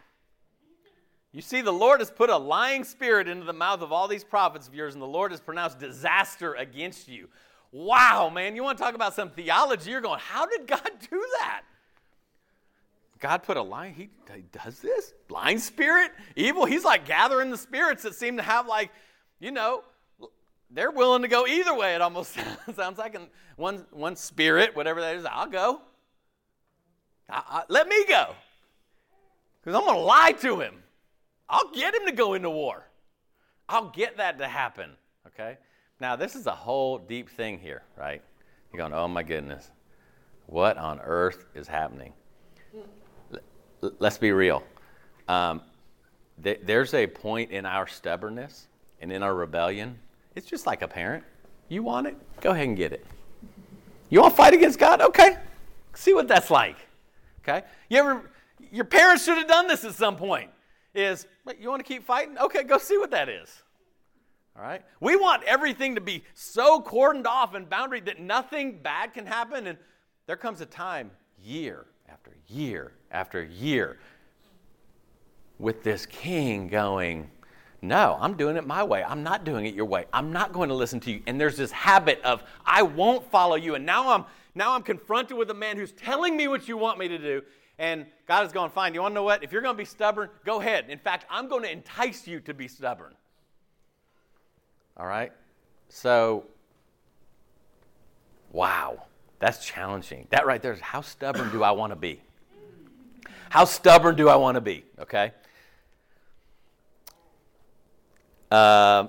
[1.33, 4.25] You see, the Lord has put a lying spirit into the mouth of all these
[4.25, 7.29] prophets of yours, and the Lord has pronounced disaster against you.
[7.71, 9.91] Wow, man, you want to talk about some theology?
[9.91, 11.63] You're going, how did God do that?
[13.21, 15.13] God put a lying, he, he does this?
[15.27, 16.13] Blind spirit?
[16.37, 16.65] Evil?
[16.65, 18.91] He's like gathering the spirits that seem to have, like,
[19.41, 19.83] you know,
[20.71, 21.95] they're willing to go either way.
[21.95, 22.37] It almost
[22.75, 25.83] sounds like in one, one spirit, whatever that is, I'll go.
[27.29, 28.35] I, I, let me go.
[29.61, 30.75] Because I'm going to lie to him.
[31.49, 32.87] I'll get him to go into war.
[33.69, 34.91] I'll get that to happen.
[35.27, 35.59] Okay?
[36.01, 38.23] Now, this is a whole deep thing here, right?
[38.73, 39.71] You're going, oh my goodness.
[40.47, 42.13] What on earth is happening?
[43.81, 44.63] Let's be real.
[45.29, 45.63] Um,
[46.43, 48.67] th- there's a point in our stubbornness
[49.01, 49.99] and in our rebellion
[50.35, 51.25] it's just like a parent.
[51.69, 52.17] You want it?
[52.41, 53.05] Go ahead and get it.
[54.09, 55.01] You want to fight against God?
[55.01, 55.37] Okay.
[55.95, 56.77] See what that's like.
[57.43, 57.67] Okay?
[57.89, 58.31] You ever
[58.71, 60.51] your parents should have done this at some point.
[60.99, 61.29] Is
[61.61, 62.37] you want to keep fighting?
[62.39, 63.63] Okay, go see what that is.
[64.57, 64.83] All right?
[65.01, 69.69] We want everything to be so cordoned off and boundary that nothing bad can happen.
[69.69, 69.79] And
[70.27, 73.99] there comes a time, year after year after year,
[75.61, 77.31] with this king going,
[77.81, 79.05] no, I'm doing it my way.
[79.05, 80.07] I'm not doing it your way.
[80.13, 81.23] I'm not going to listen to you.
[81.27, 83.77] And there's this habit of I won't follow you.
[83.77, 86.99] And now I'm now I'm confronted with a man who's telling me what you want
[86.99, 87.43] me to do.
[87.79, 89.45] And God is going, fine, you want to know what?
[89.45, 90.87] If you're going to be stubborn, go ahead.
[90.89, 93.15] In fact, I'm going to entice you to be stubborn.
[94.97, 95.33] All right?
[95.89, 96.45] So,
[98.51, 99.05] wow,
[99.39, 100.27] that's challenging.
[100.31, 102.21] That right there is how stubborn do I want to be?
[103.51, 104.85] How stubborn do I want to be?
[104.99, 105.33] Okay?
[108.51, 109.09] Uh,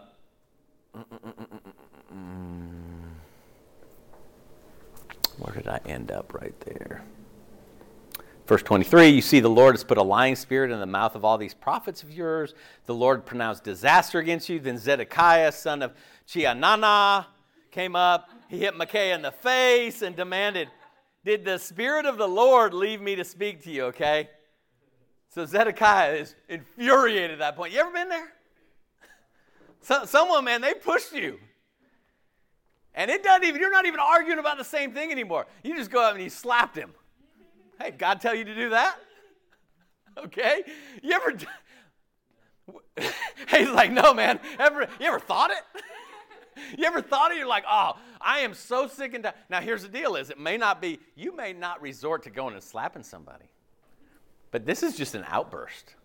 [5.37, 7.03] where did I end up right there?
[8.47, 11.23] Verse 23, you see, the Lord has put a lying spirit in the mouth of
[11.23, 12.55] all these prophets of yours.
[12.87, 14.59] The Lord pronounced disaster against you.
[14.59, 15.93] Then Zedekiah, son of
[16.27, 17.27] Chenaanah,
[17.69, 18.27] came up.
[18.47, 20.67] He hit Micaiah in the face and demanded,
[21.23, 24.29] Did the Spirit of the Lord leave me to speak to you, okay?
[25.29, 27.71] So Zedekiah is infuriated at that point.
[27.71, 28.33] You ever been there?
[29.81, 31.39] So, someone, man, they pushed you.
[32.93, 35.47] And it doesn't even, you're not even arguing about the same thing anymore.
[35.63, 36.91] You just go up and you slapped him.
[37.79, 38.97] Hey, God tell you to do that?
[40.17, 40.63] Okay?
[41.01, 41.33] You ever,
[43.49, 44.39] he's like, no, man.
[44.57, 45.81] Ever, you ever thought it?
[46.77, 47.37] you ever thought it?
[47.37, 49.35] You're like, oh, I am so sick and tired.
[49.49, 52.53] Now, here's the deal is it may not be, you may not resort to going
[52.53, 53.45] and slapping somebody.
[54.51, 55.95] But this is just an outburst.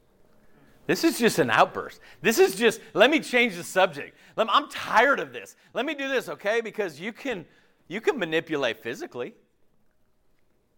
[0.86, 2.00] This is just an outburst.
[2.20, 4.16] This is just, let me change the subject.
[4.36, 5.56] I'm tired of this.
[5.72, 6.60] Let me do this, okay?
[6.60, 7.46] Because you can,
[7.88, 9.34] you can manipulate physically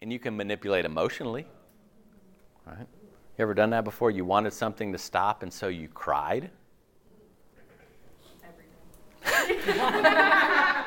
[0.01, 1.47] and you can manipulate emotionally.
[2.67, 2.87] Right?
[3.39, 4.11] You ever done that before?
[4.11, 6.51] You wanted something to stop and so you cried?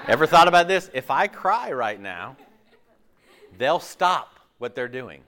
[0.08, 0.90] Ever thought about this?
[0.94, 2.38] If I cry right now,
[3.58, 5.22] they'll stop what they're doing.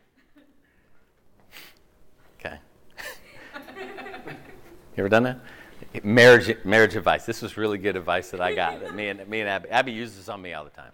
[5.01, 6.05] You ever done that?
[6.05, 7.25] Marriage, marriage advice.
[7.25, 8.93] This was really good advice that I got.
[8.93, 9.67] me and me and Abby.
[9.69, 10.91] Abby uses this on me all the time.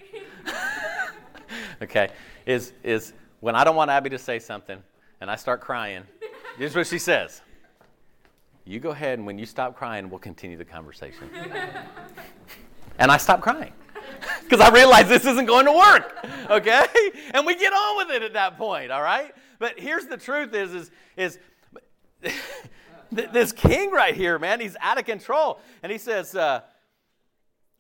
[1.81, 2.11] okay,
[2.45, 4.81] is is when I don't want Abby to say something
[5.19, 6.03] and I start crying.
[6.57, 7.41] Here's what she says.
[8.63, 11.29] You go ahead, and when you stop crying, we'll continue the conversation.
[12.99, 13.73] and I stop crying
[14.43, 16.25] because I realize this isn't going to work.
[16.49, 16.85] Okay,
[17.31, 18.89] and we get on with it at that point.
[18.89, 19.35] All right.
[19.59, 21.39] But here's the truth: is is is
[23.11, 25.59] this king right here, man, he's out of control.
[25.83, 26.61] And he says, uh,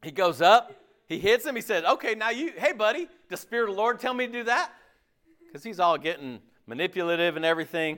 [0.03, 0.73] he goes up,
[1.07, 3.99] he hits him, he says, okay, now you, hey, buddy, the Spirit of the Lord
[3.99, 4.71] tell me to do that?
[5.45, 7.97] Because he's all getting manipulative and everything.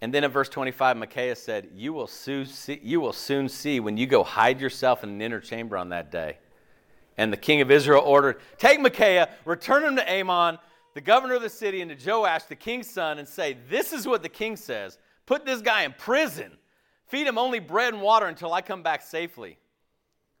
[0.00, 3.78] And then in verse 25, Micaiah said, you will, soon see, you will soon see
[3.78, 6.38] when you go hide yourself in an inner chamber on that day.
[7.16, 10.58] And the king of Israel ordered, Take Micaiah, return him to Amon,
[10.94, 14.06] the governor of the city, and to Joash, the king's son, and say, This is
[14.06, 14.98] what the king says
[15.32, 16.52] Put this guy in prison.
[17.06, 19.56] Feed him only bread and water until I come back safely.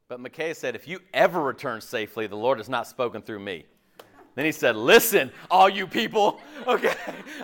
[0.06, 3.64] But Micaiah said, If you ever return safely, the Lord has not spoken through me.
[4.34, 6.42] Then he said, Listen, all you people.
[6.66, 6.94] Okay.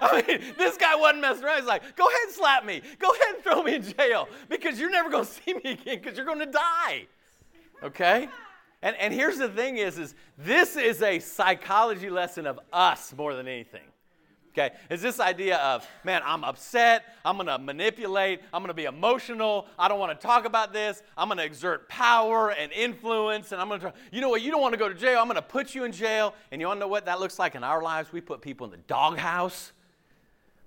[0.03, 1.61] I mean, this guy wasn't messing around.
[1.61, 2.83] He's like, Go ahead and slap me.
[2.99, 6.01] Go ahead and throw me in jail because you're never going to see me again
[6.03, 7.07] because you're going to die.
[7.83, 8.29] Okay?
[8.83, 13.35] And, and here's the thing is, is this is a psychology lesson of us more
[13.35, 13.89] than anything
[14.59, 14.75] okay?
[14.91, 19.89] Is this idea of, man, I'm upset, I'm gonna manipulate, I'm gonna be emotional, I
[19.89, 23.93] don't wanna talk about this, I'm gonna exert power and influence, and I'm gonna try,
[24.11, 26.35] you know what, you don't wanna go to jail, I'm gonna put you in jail,
[26.51, 28.13] and you wanna know what that looks like in our lives?
[28.13, 29.73] We put people in the doghouse,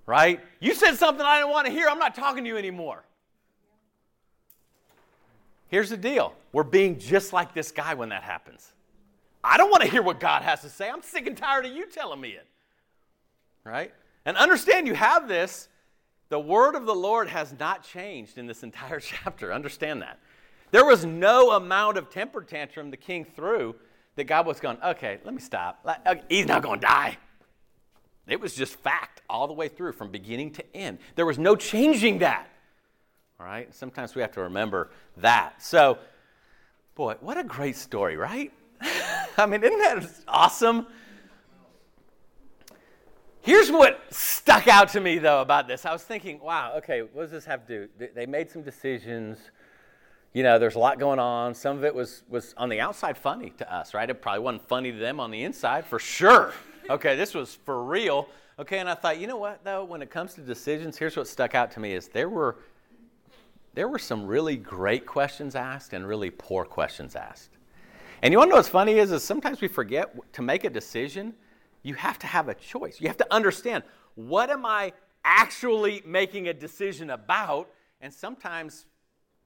[0.06, 0.40] right?
[0.60, 3.04] You said something I didn't wanna hear, I'm not talking to you anymore.
[5.68, 8.72] Here's the deal we're being just like this guy when that happens.
[9.44, 10.88] I don't want to hear what God has to say.
[10.88, 12.46] I'm sick and tired of you telling me it
[13.64, 13.92] right?
[14.24, 15.68] And understand you have this.
[16.28, 19.52] The word of the Lord has not changed in this entire chapter.
[19.52, 20.18] Understand that.
[20.70, 23.74] There was no amount of temper tantrum the king threw
[24.16, 25.80] that God was going, okay, let me stop.
[25.84, 27.18] Uh, he's not going to die.
[28.26, 30.98] It was just fact all the way through from beginning to end.
[31.16, 32.48] There was no changing that.
[33.38, 33.74] All right?
[33.74, 35.60] Sometimes we have to remember that.
[35.62, 35.98] So,
[36.94, 38.52] boy, what a great story, right?
[39.36, 40.86] I mean, isn't that awesome?
[43.42, 45.84] Here's what stuck out to me, though, about this.
[45.84, 48.08] I was thinking, wow, okay, what does this have to do?
[48.14, 49.38] They made some decisions.
[50.32, 51.52] You know, there's a lot going on.
[51.54, 54.08] Some of it was, was on the outside funny to us, right?
[54.08, 56.52] It probably wasn't funny to them on the inside, for sure.
[56.88, 58.28] Okay, this was for real.
[58.60, 61.26] Okay, and I thought, you know what, though, when it comes to decisions, here's what
[61.26, 62.58] stuck out to me is there were
[63.74, 67.50] there were some really great questions asked and really poor questions asked.
[68.20, 70.70] And you want to know what's funny is, is sometimes we forget to make a
[70.70, 71.32] decision,
[71.82, 73.00] you have to have a choice.
[73.00, 74.92] You have to understand what am I
[75.24, 77.68] actually making a decision about?
[78.00, 78.86] And sometimes,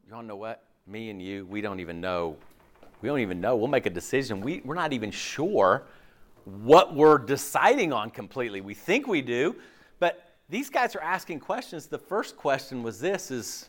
[0.09, 0.64] to know what?
[0.87, 2.37] Me and you, we don't even know.
[3.03, 3.57] We don't even know.
[3.57, 4.41] We'll make a decision.
[4.41, 5.84] We, we're not even sure
[6.45, 8.61] what we're deciding on completely.
[8.61, 9.57] We think we do,
[9.99, 11.87] but these guys are asking questions.
[11.87, 13.68] The first question was this is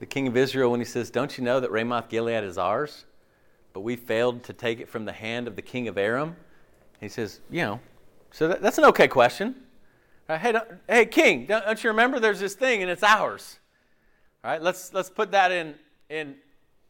[0.00, 3.04] the king of Israel when he says, Don't you know that Ramoth Gilead is ours?
[3.72, 6.34] But we failed to take it from the hand of the king of Aram.
[7.00, 7.80] He says, You know,
[8.30, 9.54] so that, that's an okay question.
[10.28, 10.54] Right, hey,
[10.88, 13.58] hey, king, don't, don't, you remember there's this thing and it's ours?
[14.44, 15.74] All right, let's, let's put that in,
[16.08, 16.36] in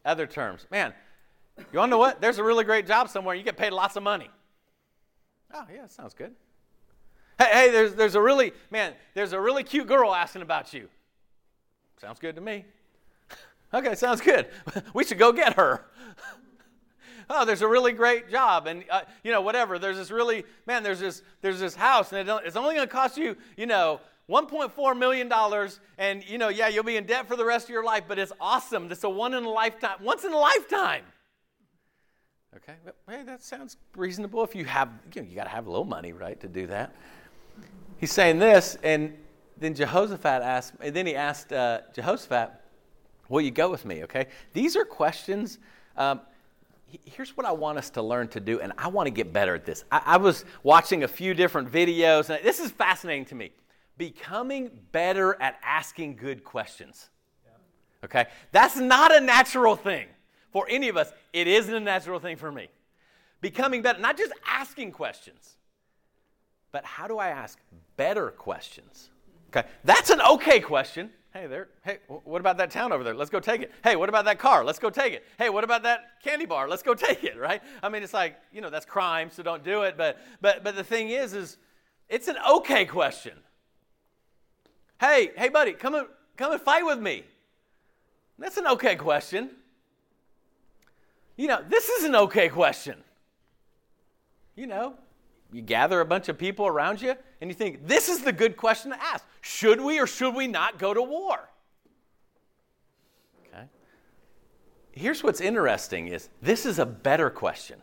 [0.05, 0.67] other terms.
[0.69, 0.93] Man,
[1.57, 2.21] you want to know what?
[2.21, 3.35] There's a really great job somewhere.
[3.35, 4.29] You get paid lots of money.
[5.53, 6.33] Oh, yeah, sounds good.
[7.39, 10.87] Hey, hey, there's, there's a really, man, there's a really cute girl asking about you.
[11.99, 12.65] Sounds good to me.
[13.73, 14.49] Okay, sounds good.
[14.93, 15.85] We should go get her.
[17.35, 19.79] oh, there's a really great job, and uh, you know, whatever.
[19.79, 20.83] There's this really man.
[20.83, 24.97] There's this there's this house, and it's only going to cost you, you know, 1.4
[24.97, 27.83] million dollars, and you know, yeah, you'll be in debt for the rest of your
[27.83, 28.91] life, but it's awesome.
[28.91, 31.03] It's a one in a lifetime, once in a lifetime.
[32.57, 32.75] Okay,
[33.09, 34.43] hey, that sounds reasonable.
[34.43, 36.67] If you have, you, know, you got to have a little money, right, to do
[36.67, 36.93] that.
[37.97, 39.13] He's saying this, and
[39.57, 42.51] then Jehoshaphat asked, and then he asked uh, Jehoshaphat,
[43.29, 44.03] Will you go with me?
[44.03, 44.27] Okay?
[44.51, 45.59] These are questions.
[45.95, 46.19] Um,
[47.05, 49.55] here's what I want us to learn to do, and I want to get better
[49.55, 49.83] at this.
[49.91, 53.51] I, I was watching a few different videos, and this is fascinating to me.
[53.97, 57.09] Becoming better at asking good questions.
[58.03, 58.25] Okay?
[58.51, 60.07] That's not a natural thing
[60.51, 61.11] for any of us.
[61.33, 62.69] It isn't a natural thing for me.
[63.41, 65.57] Becoming better, not just asking questions,
[66.71, 67.59] but how do I ask
[67.97, 69.09] better questions?
[69.49, 69.67] Okay?
[69.83, 71.11] That's an okay question.
[71.33, 71.69] Hey, there.
[71.83, 73.13] Hey, what about that town over there?
[73.13, 73.71] Let's go take it.
[73.85, 74.65] Hey, what about that car?
[74.65, 75.25] Let's go take it.
[75.37, 76.67] Hey, what about that candy bar?
[76.67, 77.37] Let's go take it.
[77.37, 77.61] Right?
[77.81, 79.95] I mean, it's like you know that's crime, so don't do it.
[79.97, 81.57] But but but the thing is, is
[82.09, 83.37] it's an okay question.
[84.99, 87.23] Hey, hey, buddy, come and come and fight with me.
[88.37, 89.51] That's an okay question.
[91.37, 92.97] You know, this is an okay question.
[94.55, 94.95] You know,
[95.51, 98.55] you gather a bunch of people around you and you think, this is the good
[98.55, 99.25] question to ask.
[99.41, 101.49] Should we or should we not go to war?
[103.47, 103.65] Okay.
[104.91, 107.81] Here's what's interesting is this is a better question.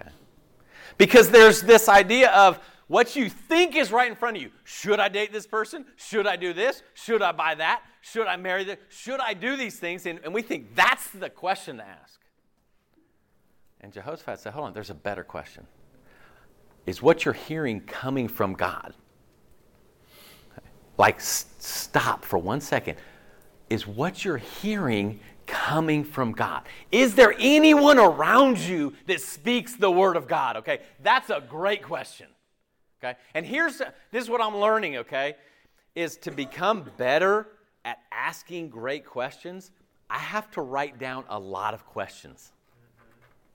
[0.00, 0.10] Okay.
[0.96, 4.50] Because there's this idea of what you think is right in front of you.
[4.64, 5.84] Should I date this person?
[5.96, 6.82] Should I do this?
[6.94, 7.82] Should I buy that?
[8.00, 8.78] Should I marry this?
[8.88, 10.06] Should I do these things?
[10.06, 12.18] And, and we think that's the question to ask.
[13.80, 15.66] And Jehoshaphat said, Hold on, there's a better question.
[16.86, 18.94] Is what you're hearing coming from God?
[20.96, 22.96] Like, stop for one second.
[23.70, 26.62] Is what you're hearing coming from God?
[26.90, 30.56] Is there anyone around you that speaks the word of God?
[30.56, 32.26] Okay, that's a great question.
[33.02, 34.96] Okay, and here's this is what I'm learning.
[34.98, 35.36] Okay,
[35.94, 37.46] is to become better
[37.84, 39.70] at asking great questions.
[40.10, 42.52] I have to write down a lot of questions.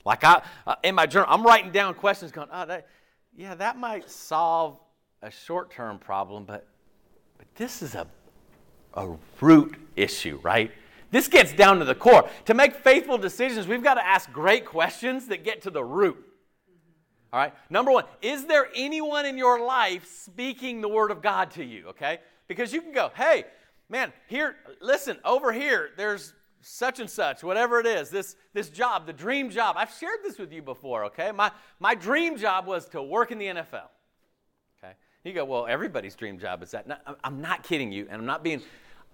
[0.06, 2.88] Like I, uh, in my journal, I'm writing down questions going, oh, that,
[3.36, 4.80] yeah, that might solve
[5.22, 6.68] a short term problem, but,
[7.38, 8.06] but this is a,
[8.96, 10.72] a root issue, right?
[11.12, 12.28] This gets down to the core.
[12.46, 16.18] To make faithful decisions, we've got to ask great questions that get to the root.
[17.32, 17.54] All right?
[17.70, 21.88] Number one, is there anyone in your life speaking the word of God to you?
[21.90, 22.20] Okay?
[22.48, 23.46] Because you can go, hey,
[23.90, 26.34] man, here, listen, over here, there's
[26.64, 29.76] such and such, whatever it is, this, this job, the dream job.
[29.78, 31.32] I've shared this with you before, okay?
[31.32, 33.90] My, my dream job was to work in the NFL.
[34.80, 34.94] Okay?
[35.24, 36.88] You go, well, everybody's dream job is that.
[36.88, 38.62] No, I'm not kidding you, and I'm not being,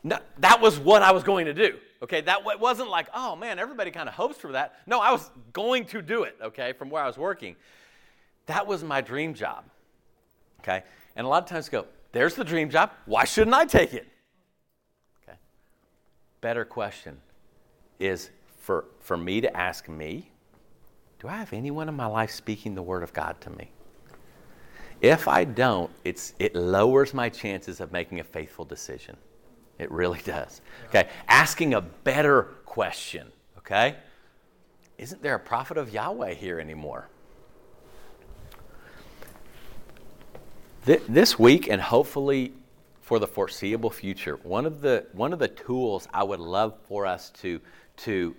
[0.03, 1.77] no, that was what I was going to do.
[2.01, 4.75] Okay, that wasn't like, oh man, everybody kind of hopes for that.
[4.85, 7.55] No, I was going to do it, okay, from where I was working.
[8.45, 9.65] That was my dream job.
[10.61, 10.83] Okay?
[11.15, 12.91] And a lot of times go, there's the dream job.
[13.05, 14.07] Why shouldn't I take it?
[15.23, 15.37] Okay.
[16.41, 17.17] Better question
[17.99, 20.31] is for, for me to ask me,
[21.19, 23.71] do I have anyone in my life speaking the Word of God to me?
[25.01, 29.17] If I don't, it's, it lowers my chances of making a faithful decision.
[29.77, 30.61] It really does.
[30.87, 33.27] Okay, asking a better question,
[33.57, 33.95] okay?
[34.97, 37.07] Isn't there a prophet of Yahweh here anymore?
[40.85, 42.51] This week, and hopefully
[43.01, 47.05] for the foreseeable future, one of the, one of the tools I would love for
[47.05, 47.61] us to,
[47.99, 48.35] to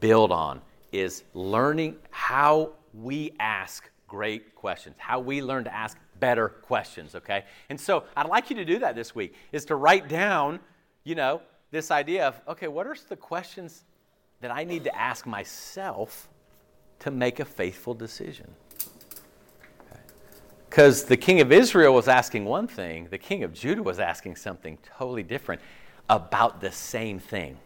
[0.00, 0.60] build on
[0.92, 7.44] is learning how we ask great questions, how we learn to ask better questions, okay?
[7.70, 10.60] And so I'd like you to do that this week, is to write down,
[11.04, 11.40] you know,
[11.70, 13.84] this idea of, okay, what are the questions
[14.40, 16.28] that I need to ask myself
[17.00, 18.54] to make a faithful decision?
[20.68, 24.36] Because the king of Israel was asking one thing, the king of Judah was asking
[24.36, 25.60] something totally different
[26.08, 27.58] about the same thing.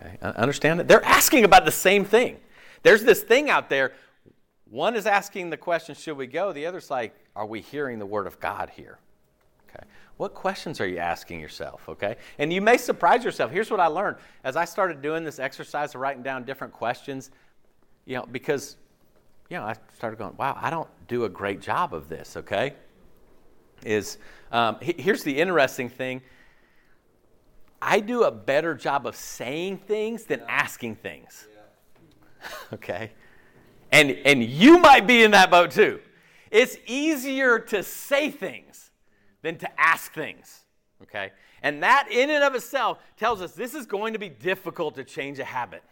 [0.00, 0.18] Okay?
[0.22, 0.88] Understand that?
[0.88, 2.38] They're asking about the same thing.
[2.82, 3.92] There's this thing out there.
[4.70, 6.52] One is asking the question, should we go?
[6.52, 8.98] The other's like, are we hearing the word of God here?
[9.68, 9.84] Okay.
[10.16, 11.88] What questions are you asking yourself?
[11.88, 12.16] Okay.
[12.38, 13.50] And you may surprise yourself.
[13.50, 17.30] Here's what I learned as I started doing this exercise of writing down different questions,
[18.04, 18.76] you know, because,
[19.48, 22.74] you know, I started going, wow, I don't do a great job of this, okay?
[23.84, 24.18] Is
[24.52, 26.22] um, here's the interesting thing
[27.86, 31.46] I do a better job of saying things than asking things.
[32.72, 33.12] okay?
[33.92, 36.00] And, and you might be in that boat too.
[36.50, 38.90] It's easier to say things
[39.42, 40.64] than to ask things.
[41.02, 41.32] Okay?
[41.62, 45.04] And that in and of itself tells us this is going to be difficult to
[45.04, 45.82] change a habit.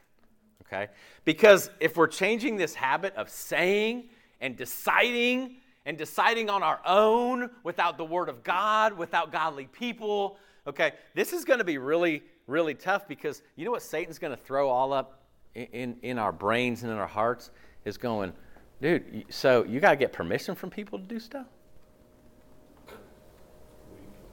[0.66, 0.88] Okay?
[1.26, 4.04] Because if we're changing this habit of saying
[4.40, 10.38] and deciding and deciding on our own without the Word of God, without godly people,
[10.66, 14.36] Okay, this is going to be really, really tough because you know what Satan's going
[14.36, 15.22] to throw all up
[15.54, 17.50] in, in, our brains and in our hearts
[17.84, 18.32] is going,
[18.80, 21.46] dude, so you got to get permission from people to do stuff?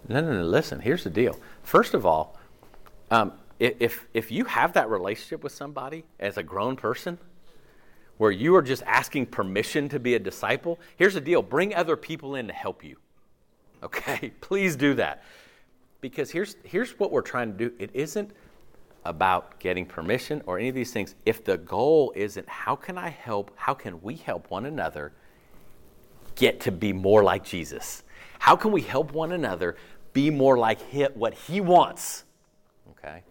[0.08, 0.44] No, no, no.
[0.44, 1.38] Listen, here's the deal.
[1.64, 2.38] First of all,
[3.12, 7.18] um, if, if you have that relationship with somebody as a grown person,
[8.18, 11.96] where you are just asking permission to be a disciple, here's the deal bring other
[11.96, 12.98] people in to help you.
[13.82, 14.32] Okay?
[14.42, 15.24] Please do that.
[16.02, 18.32] Because here's, here's what we're trying to do it isn't
[19.06, 21.16] about getting permission or any of these things.
[21.26, 25.14] If the goal isn't how can I help, how can we help one another
[26.36, 28.04] get to be more like Jesus?
[28.40, 29.76] How can we help one another
[30.14, 32.24] be more like him, what he wants?
[32.92, 33.24] Okay?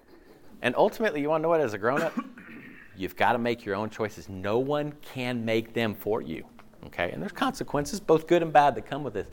[0.62, 2.18] And ultimately, you want to know what, as a grown up,
[2.96, 4.28] you've got to make your own choices.
[4.28, 6.44] No one can make them for you.
[6.86, 7.10] Okay?
[7.12, 9.28] And there's consequences, both good and bad, that come with this.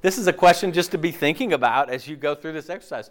[0.00, 3.10] This is a question just to be thinking about as you go through this exercise.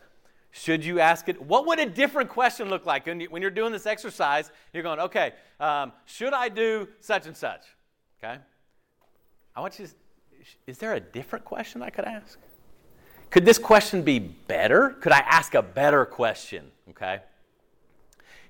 [0.51, 1.41] Should you ask it?
[1.41, 4.49] What would a different question look like when, you, are doing this exercise?
[4.73, 7.63] You're going, okay, um, should I do such and such?
[8.23, 8.39] Okay?
[9.55, 9.93] I want you to,
[10.65, 12.39] is there a different question I could ask?
[13.29, 14.91] Could this question be better?
[15.01, 16.71] Could I ask a better question?
[16.91, 17.19] Okay?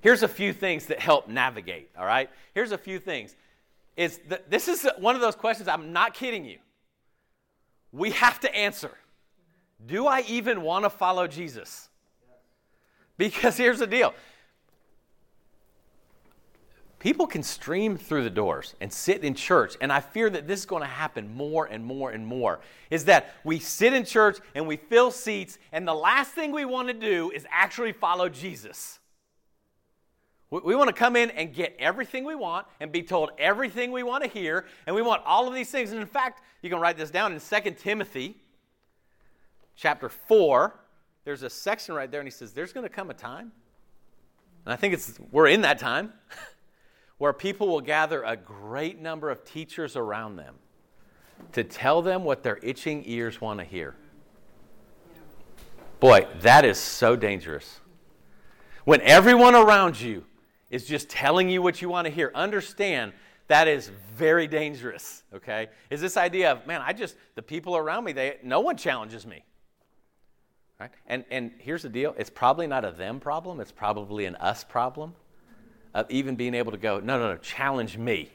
[0.00, 2.30] Here's a few things that help navigate, all right?
[2.54, 3.34] Here's a few things.
[3.96, 6.58] Is this is one of those questions, I'm not kidding you
[7.92, 8.90] we have to answer.
[9.84, 11.88] Do I even want to follow Jesus?
[13.16, 14.14] Because here's the deal.
[16.98, 20.60] People can stream through the doors and sit in church and i fear that this
[20.60, 22.58] is going to happen more and more and more
[22.90, 26.64] is that we sit in church and we fill seats and the last thing we
[26.64, 28.98] want to do is actually follow jesus
[30.50, 34.02] we, want to come in and get everything we want and be told everything we
[34.02, 36.80] want to hear and we want all of these things and in fact you can
[36.80, 38.36] write this down in 2 Timothy
[39.78, 40.74] chapter 4.
[41.24, 43.52] There's a section right there, and he says, There's going to come a time,
[44.66, 46.12] and I think it's we're in that time,
[47.18, 50.56] where people will gather a great number of teachers around them
[51.52, 53.94] to tell them what their itching ears want to hear.
[56.00, 57.80] Boy, that is so dangerous.
[58.84, 60.24] When everyone around you
[60.70, 63.12] is just telling you what you want to hear, understand
[63.48, 65.68] that is very dangerous, okay?
[65.88, 69.26] Is this idea of, man, I just, the people around me, they, no one challenges
[69.26, 69.42] me.
[70.78, 70.90] Right?
[71.06, 74.64] And, and here's the deal it's probably not a them problem, it's probably an us
[74.64, 75.14] problem
[75.94, 78.30] of even being able to go, no, no, no, challenge me.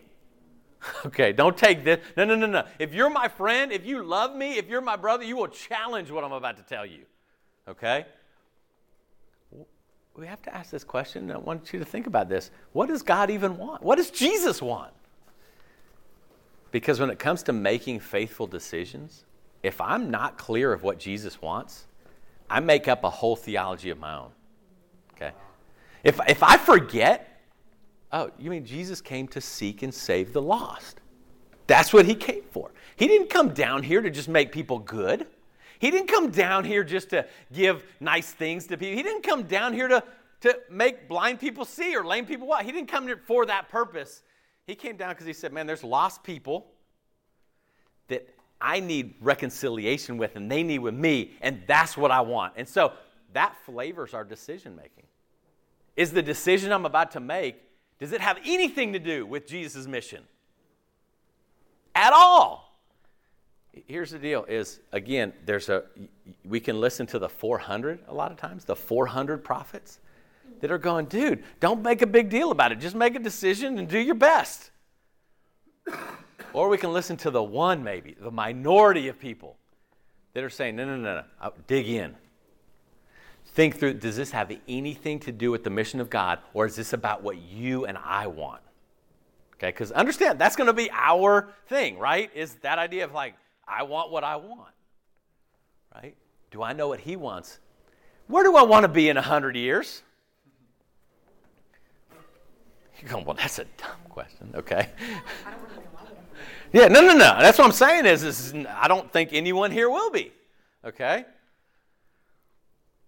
[1.05, 1.99] okay, don't take this.
[2.17, 2.65] No, no, no, no.
[2.79, 6.09] If you're my friend, if you love me, if you're my brother, you will challenge
[6.09, 7.05] what I'm about to tell you.
[7.67, 8.05] Okay?
[10.15, 11.31] We have to ask this question.
[11.31, 12.51] I want you to think about this.
[12.71, 13.81] What does God even want?
[13.81, 14.93] What does Jesus want?
[16.71, 19.25] Because when it comes to making faithful decisions,
[19.63, 21.87] if I'm not clear of what Jesus wants,
[22.49, 24.29] I make up a whole theology of my own.
[25.15, 25.31] Okay?
[26.03, 27.41] If, if I forget,
[28.11, 30.99] oh, you mean Jesus came to seek and save the lost?
[31.65, 32.71] That's what he came for.
[32.95, 35.25] He didn't come down here to just make people good.
[35.83, 38.95] He didn't come down here just to give nice things to people.
[38.95, 40.01] He didn't come down here to,
[40.39, 42.61] to make blind people see or lame people walk.
[42.61, 44.23] He didn't come here for that purpose.
[44.65, 46.67] He came down because he said, Man, there's lost people
[48.07, 48.25] that
[48.61, 52.53] I need reconciliation with and they need with me, and that's what I want.
[52.55, 52.93] And so
[53.33, 55.03] that flavors our decision making.
[55.97, 57.61] Is the decision I'm about to make,
[57.99, 60.23] does it have anything to do with Jesus' mission?
[61.93, 62.72] At all.
[63.87, 65.83] Here's the deal is again, there's a
[66.45, 69.99] we can listen to the 400 a lot of times, the 400 prophets
[70.61, 72.79] that are going, dude, don't make a big deal about it.
[72.79, 74.71] Just make a decision and do your best.
[76.53, 79.57] or we can listen to the one, maybe, the minority of people
[80.33, 82.15] that are saying, no, no, no, no, dig in.
[83.47, 86.75] Think through does this have anything to do with the mission of God, or is
[86.75, 88.61] this about what you and I want?
[89.55, 92.31] Okay, because understand, that's going to be our thing, right?
[92.33, 93.35] Is that idea of like,
[93.67, 94.73] I want what I want,
[95.95, 96.15] right?
[96.51, 97.59] Do I know what He wants?
[98.27, 100.03] Where do I want to be in 100 years?
[102.99, 104.89] You're going, well, that's a dumb question, okay?
[106.73, 107.37] yeah, no, no, no.
[107.39, 110.31] That's what I'm saying is, is I don't think anyone here will be,
[110.85, 111.25] okay?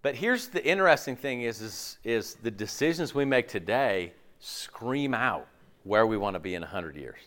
[0.02, 5.48] But here's the interesting thing is, is, is the decisions we make today scream out
[5.84, 7.20] where we want to be in 100 years.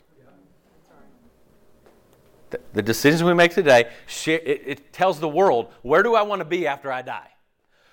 [2.50, 3.90] The, decisions we make today,
[4.26, 7.28] it, tells the world, where do I want to be after I die?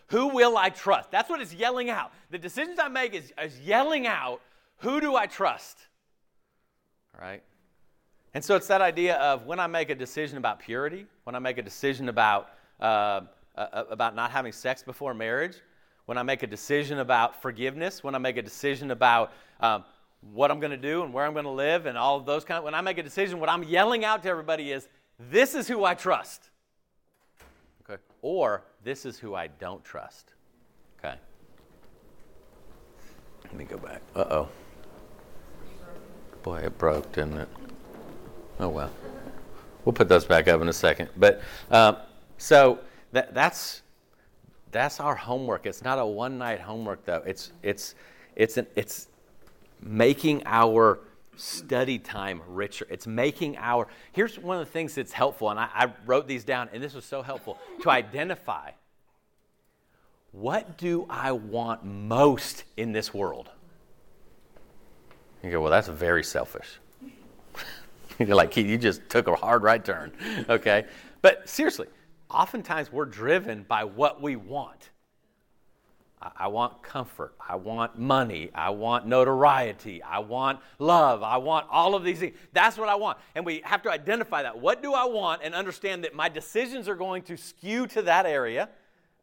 [0.07, 1.11] Who will I trust?
[1.11, 2.11] That's what it's yelling out.
[2.29, 4.41] The decisions I make is, is yelling out
[4.77, 5.77] who do I trust?
[7.19, 7.41] Right?
[8.33, 11.39] And so it's that idea of when I make a decision about purity, when I
[11.39, 12.49] make a decision about,
[12.79, 13.21] uh,
[13.55, 15.55] uh, about not having sex before marriage,
[16.05, 19.85] when I make a decision about forgiveness, when I make a decision about um,
[20.33, 22.43] what I'm going to do and where I'm going to live and all of those
[22.43, 24.87] kind of, when I make a decision, what I'm yelling out to everybody is,
[25.19, 26.49] this is who I trust.
[27.83, 28.01] Okay.
[28.21, 30.33] Or this is who I don't trust.
[30.99, 31.15] Okay.
[33.45, 34.01] Let me go back.
[34.15, 34.49] Uh oh.
[36.43, 37.49] Boy, it broke, didn't it?
[38.59, 38.91] Oh, well.
[39.83, 41.09] We'll put those back up in a second.
[41.17, 41.97] But um,
[42.37, 42.79] so
[43.11, 43.83] that, that's,
[44.71, 45.65] that's our homework.
[45.65, 47.23] It's not a one night homework, though.
[47.25, 47.95] It's, it's,
[48.35, 49.07] it's, an, it's
[49.81, 50.99] making our
[51.35, 52.87] study time richer.
[52.89, 53.87] It's making our.
[54.11, 56.93] Here's one of the things that's helpful, and I, I wrote these down, and this
[56.93, 58.71] was so helpful to identify
[60.35, 63.49] what do I want most in this world?
[65.41, 66.77] You go, well, that's very selfish.
[68.19, 70.11] You're like, you just took a hard right turn.
[70.49, 70.85] Okay?
[71.21, 71.87] But seriously,
[72.29, 74.89] oftentimes we're driven by what we want.
[76.21, 77.35] I want comfort.
[77.39, 78.49] I want money.
[78.55, 80.01] I want notoriety.
[80.01, 81.21] I want love.
[81.23, 82.35] I want all of these things.
[82.53, 83.17] That's what I want.
[83.35, 84.57] And we have to identify that.
[84.57, 85.41] What do I want?
[85.43, 88.69] And understand that my decisions are going to skew to that area.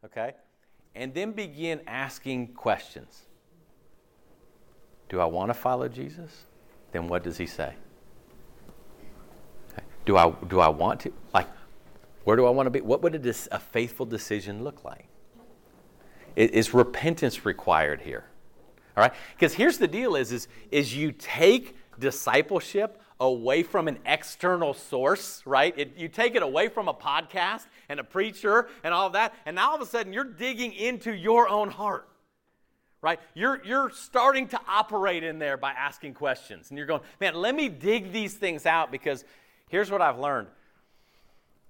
[0.04, 0.34] Okay?
[0.94, 3.22] And then begin asking questions.
[5.08, 6.44] Do I want to follow Jesus?
[6.92, 7.74] Then what does he say?
[9.72, 9.82] Okay.
[10.04, 11.48] Do I do I want to like
[12.24, 12.80] where do I want to be?
[12.80, 15.08] What would a, a faithful decision look like?
[16.36, 18.24] Is repentance required here?
[18.96, 19.12] All right?
[19.34, 25.42] Because here's the deal is, is, is you take discipleship away from an external source,
[25.46, 25.74] right?
[25.78, 29.34] It, you take it away from a podcast and a preacher and all of that,
[29.46, 32.08] and now all of a sudden you're digging into your own heart
[33.02, 33.18] right?
[33.34, 36.70] You're, you're starting to operate in there by asking questions.
[36.70, 39.24] And you're going, man, let me dig these things out because
[39.68, 40.48] here's what I've learned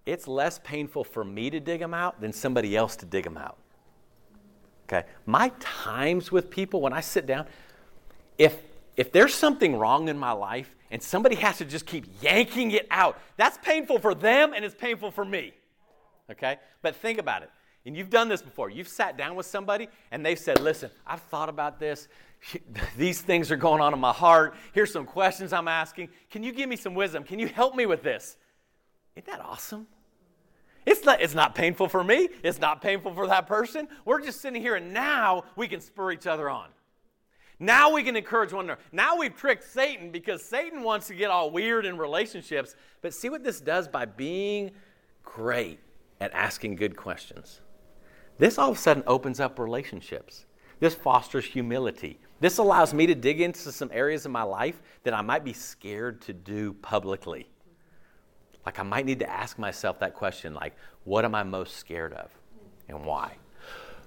[0.05, 3.39] it's less painful for me to dig them out than somebody else to dig them
[3.39, 3.57] out.
[4.93, 5.07] Okay?
[5.25, 7.47] My times with people, when I sit down,
[8.37, 8.57] if,
[8.97, 12.87] if there's something wrong in my life and somebody has to just keep yanking it
[12.91, 15.55] out, that's painful for them and it's painful for me.
[16.31, 16.59] Okay?
[16.83, 17.51] But think about it
[17.85, 18.71] and you've done this before.
[18.71, 22.09] You've sat down with somebody and they've said, Listen, I've thought about this.
[22.97, 24.55] These things are going on in my heart.
[24.73, 26.11] Here's some questions I'm asking.
[26.31, 27.25] Can you give me some wisdom?
[27.25, 28.37] Can you help me with this?
[29.17, 29.87] Isn't that awesome?
[30.85, 32.29] It's not, it's not painful for me.
[32.43, 33.89] It's not painful for that person.
[34.05, 36.69] We're just sitting here and now we can spur each other on.
[37.59, 38.81] Now we can encourage one another.
[38.91, 42.75] Now we've tricked Satan because Satan wants to get all weird in relationships.
[43.03, 44.73] But see what this does by being
[45.23, 45.79] great
[46.21, 47.61] at asking good questions.
[48.39, 50.47] This all of a sudden opens up relationships.
[50.81, 52.19] This fosters humility.
[52.41, 55.53] This allows me to dig into some areas of my life that I might be
[55.53, 57.47] scared to do publicly.
[58.65, 62.13] Like I might need to ask myself that question like what am I most scared
[62.13, 62.31] of
[62.89, 63.37] and why?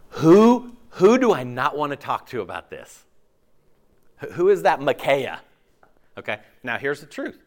[0.09, 3.05] Who Who do I not want to talk to about this?
[4.33, 5.41] Who is that Micaiah?
[6.17, 7.37] Okay, now here's the truth.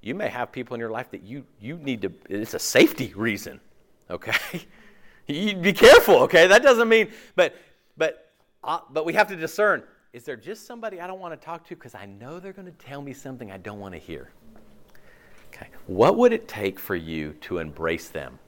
[0.00, 3.12] You may have people in your life that you, you need to, it's a safety
[3.16, 3.60] reason,
[4.10, 4.62] okay?
[5.26, 6.46] you be careful, okay?
[6.46, 7.54] That doesn't mean, but,
[7.96, 8.30] but,
[8.62, 9.82] uh, but we have to discern
[10.14, 12.66] is there just somebody I don't want to talk to because I know they're going
[12.66, 14.30] to tell me something I don't want to hear?
[15.58, 18.38] Okay, what would it take for you to embrace them?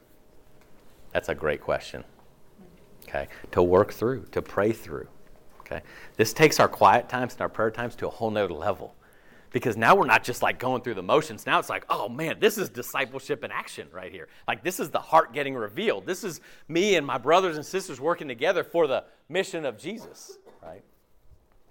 [1.12, 2.04] That's a great question.
[3.08, 5.08] Okay, to work through, to pray through.
[5.60, 5.82] Okay,
[6.16, 8.94] this takes our quiet times and our prayer times to a whole nother level
[9.52, 11.46] because now we're not just like going through the motions.
[11.46, 14.28] Now it's like, oh man, this is discipleship in action right here.
[14.46, 16.06] Like this is the heart getting revealed.
[16.06, 20.38] This is me and my brothers and sisters working together for the mission of Jesus,
[20.62, 20.82] right?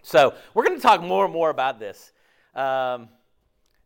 [0.01, 2.11] So we're going to talk more and more about this.
[2.55, 3.09] Um,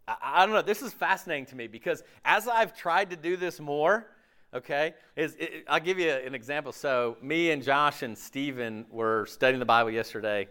[0.07, 0.61] I, I, don't know.
[0.61, 4.07] This is fascinating to me because as I've tried to do this more,
[4.53, 6.71] okay, is it, I'll give you an example.
[6.71, 10.47] So me and Josh and Stephen were studying the Bible yesterday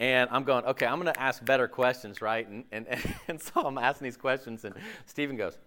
[0.00, 2.48] and I'm going, okay, I'm going to ask better questions, right?
[2.48, 2.86] And, and,
[3.28, 4.74] and so I'm asking these questions, and
[5.06, 5.58] Stephen goes,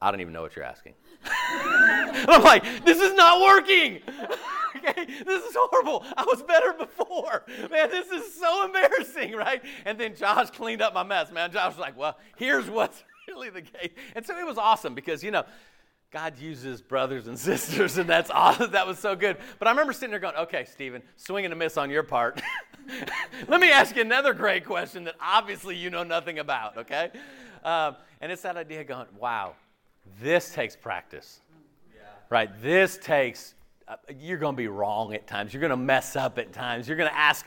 [0.00, 0.94] I don't even know what you're asking.
[1.24, 4.00] I'm like, this is not working.
[4.76, 6.04] okay, this is horrible.
[6.16, 7.44] I was better before.
[7.70, 9.62] Man, this is so embarrassing, right?
[9.84, 11.50] And then Josh cleaned up my mess, man.
[11.50, 13.92] Josh was like, well, here's what's really the case.
[14.14, 15.44] And so it was awesome because, you know,
[16.12, 18.70] God uses brothers and sisters, and that's awesome.
[18.70, 19.38] That was so good.
[19.58, 22.40] But I remember sitting there going, okay, Stephen, swinging a miss on your part.
[23.48, 27.10] Let me ask you another great question that obviously you know nothing about, okay?
[27.64, 29.56] Um, and it's that idea going, wow,
[30.20, 31.40] this takes practice,
[31.94, 32.02] yeah.
[32.30, 32.50] right?
[32.62, 33.54] This takes,
[33.88, 35.52] uh, you're going to be wrong at times.
[35.52, 36.88] You're going to mess up at times.
[36.88, 37.46] You're going to ask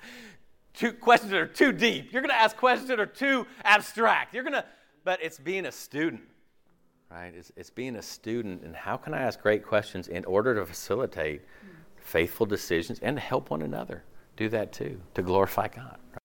[0.74, 2.12] two questions that are too deep.
[2.12, 4.34] You're going to ask questions that are too abstract.
[4.34, 4.66] You're going to,
[5.04, 6.22] but it's being a student
[7.10, 7.34] right?
[7.36, 10.66] It's, it's being a student, and how can I ask great questions in order to
[10.66, 11.42] facilitate
[11.98, 14.04] faithful decisions and to help one another
[14.38, 16.19] do that too, to glorify God, right?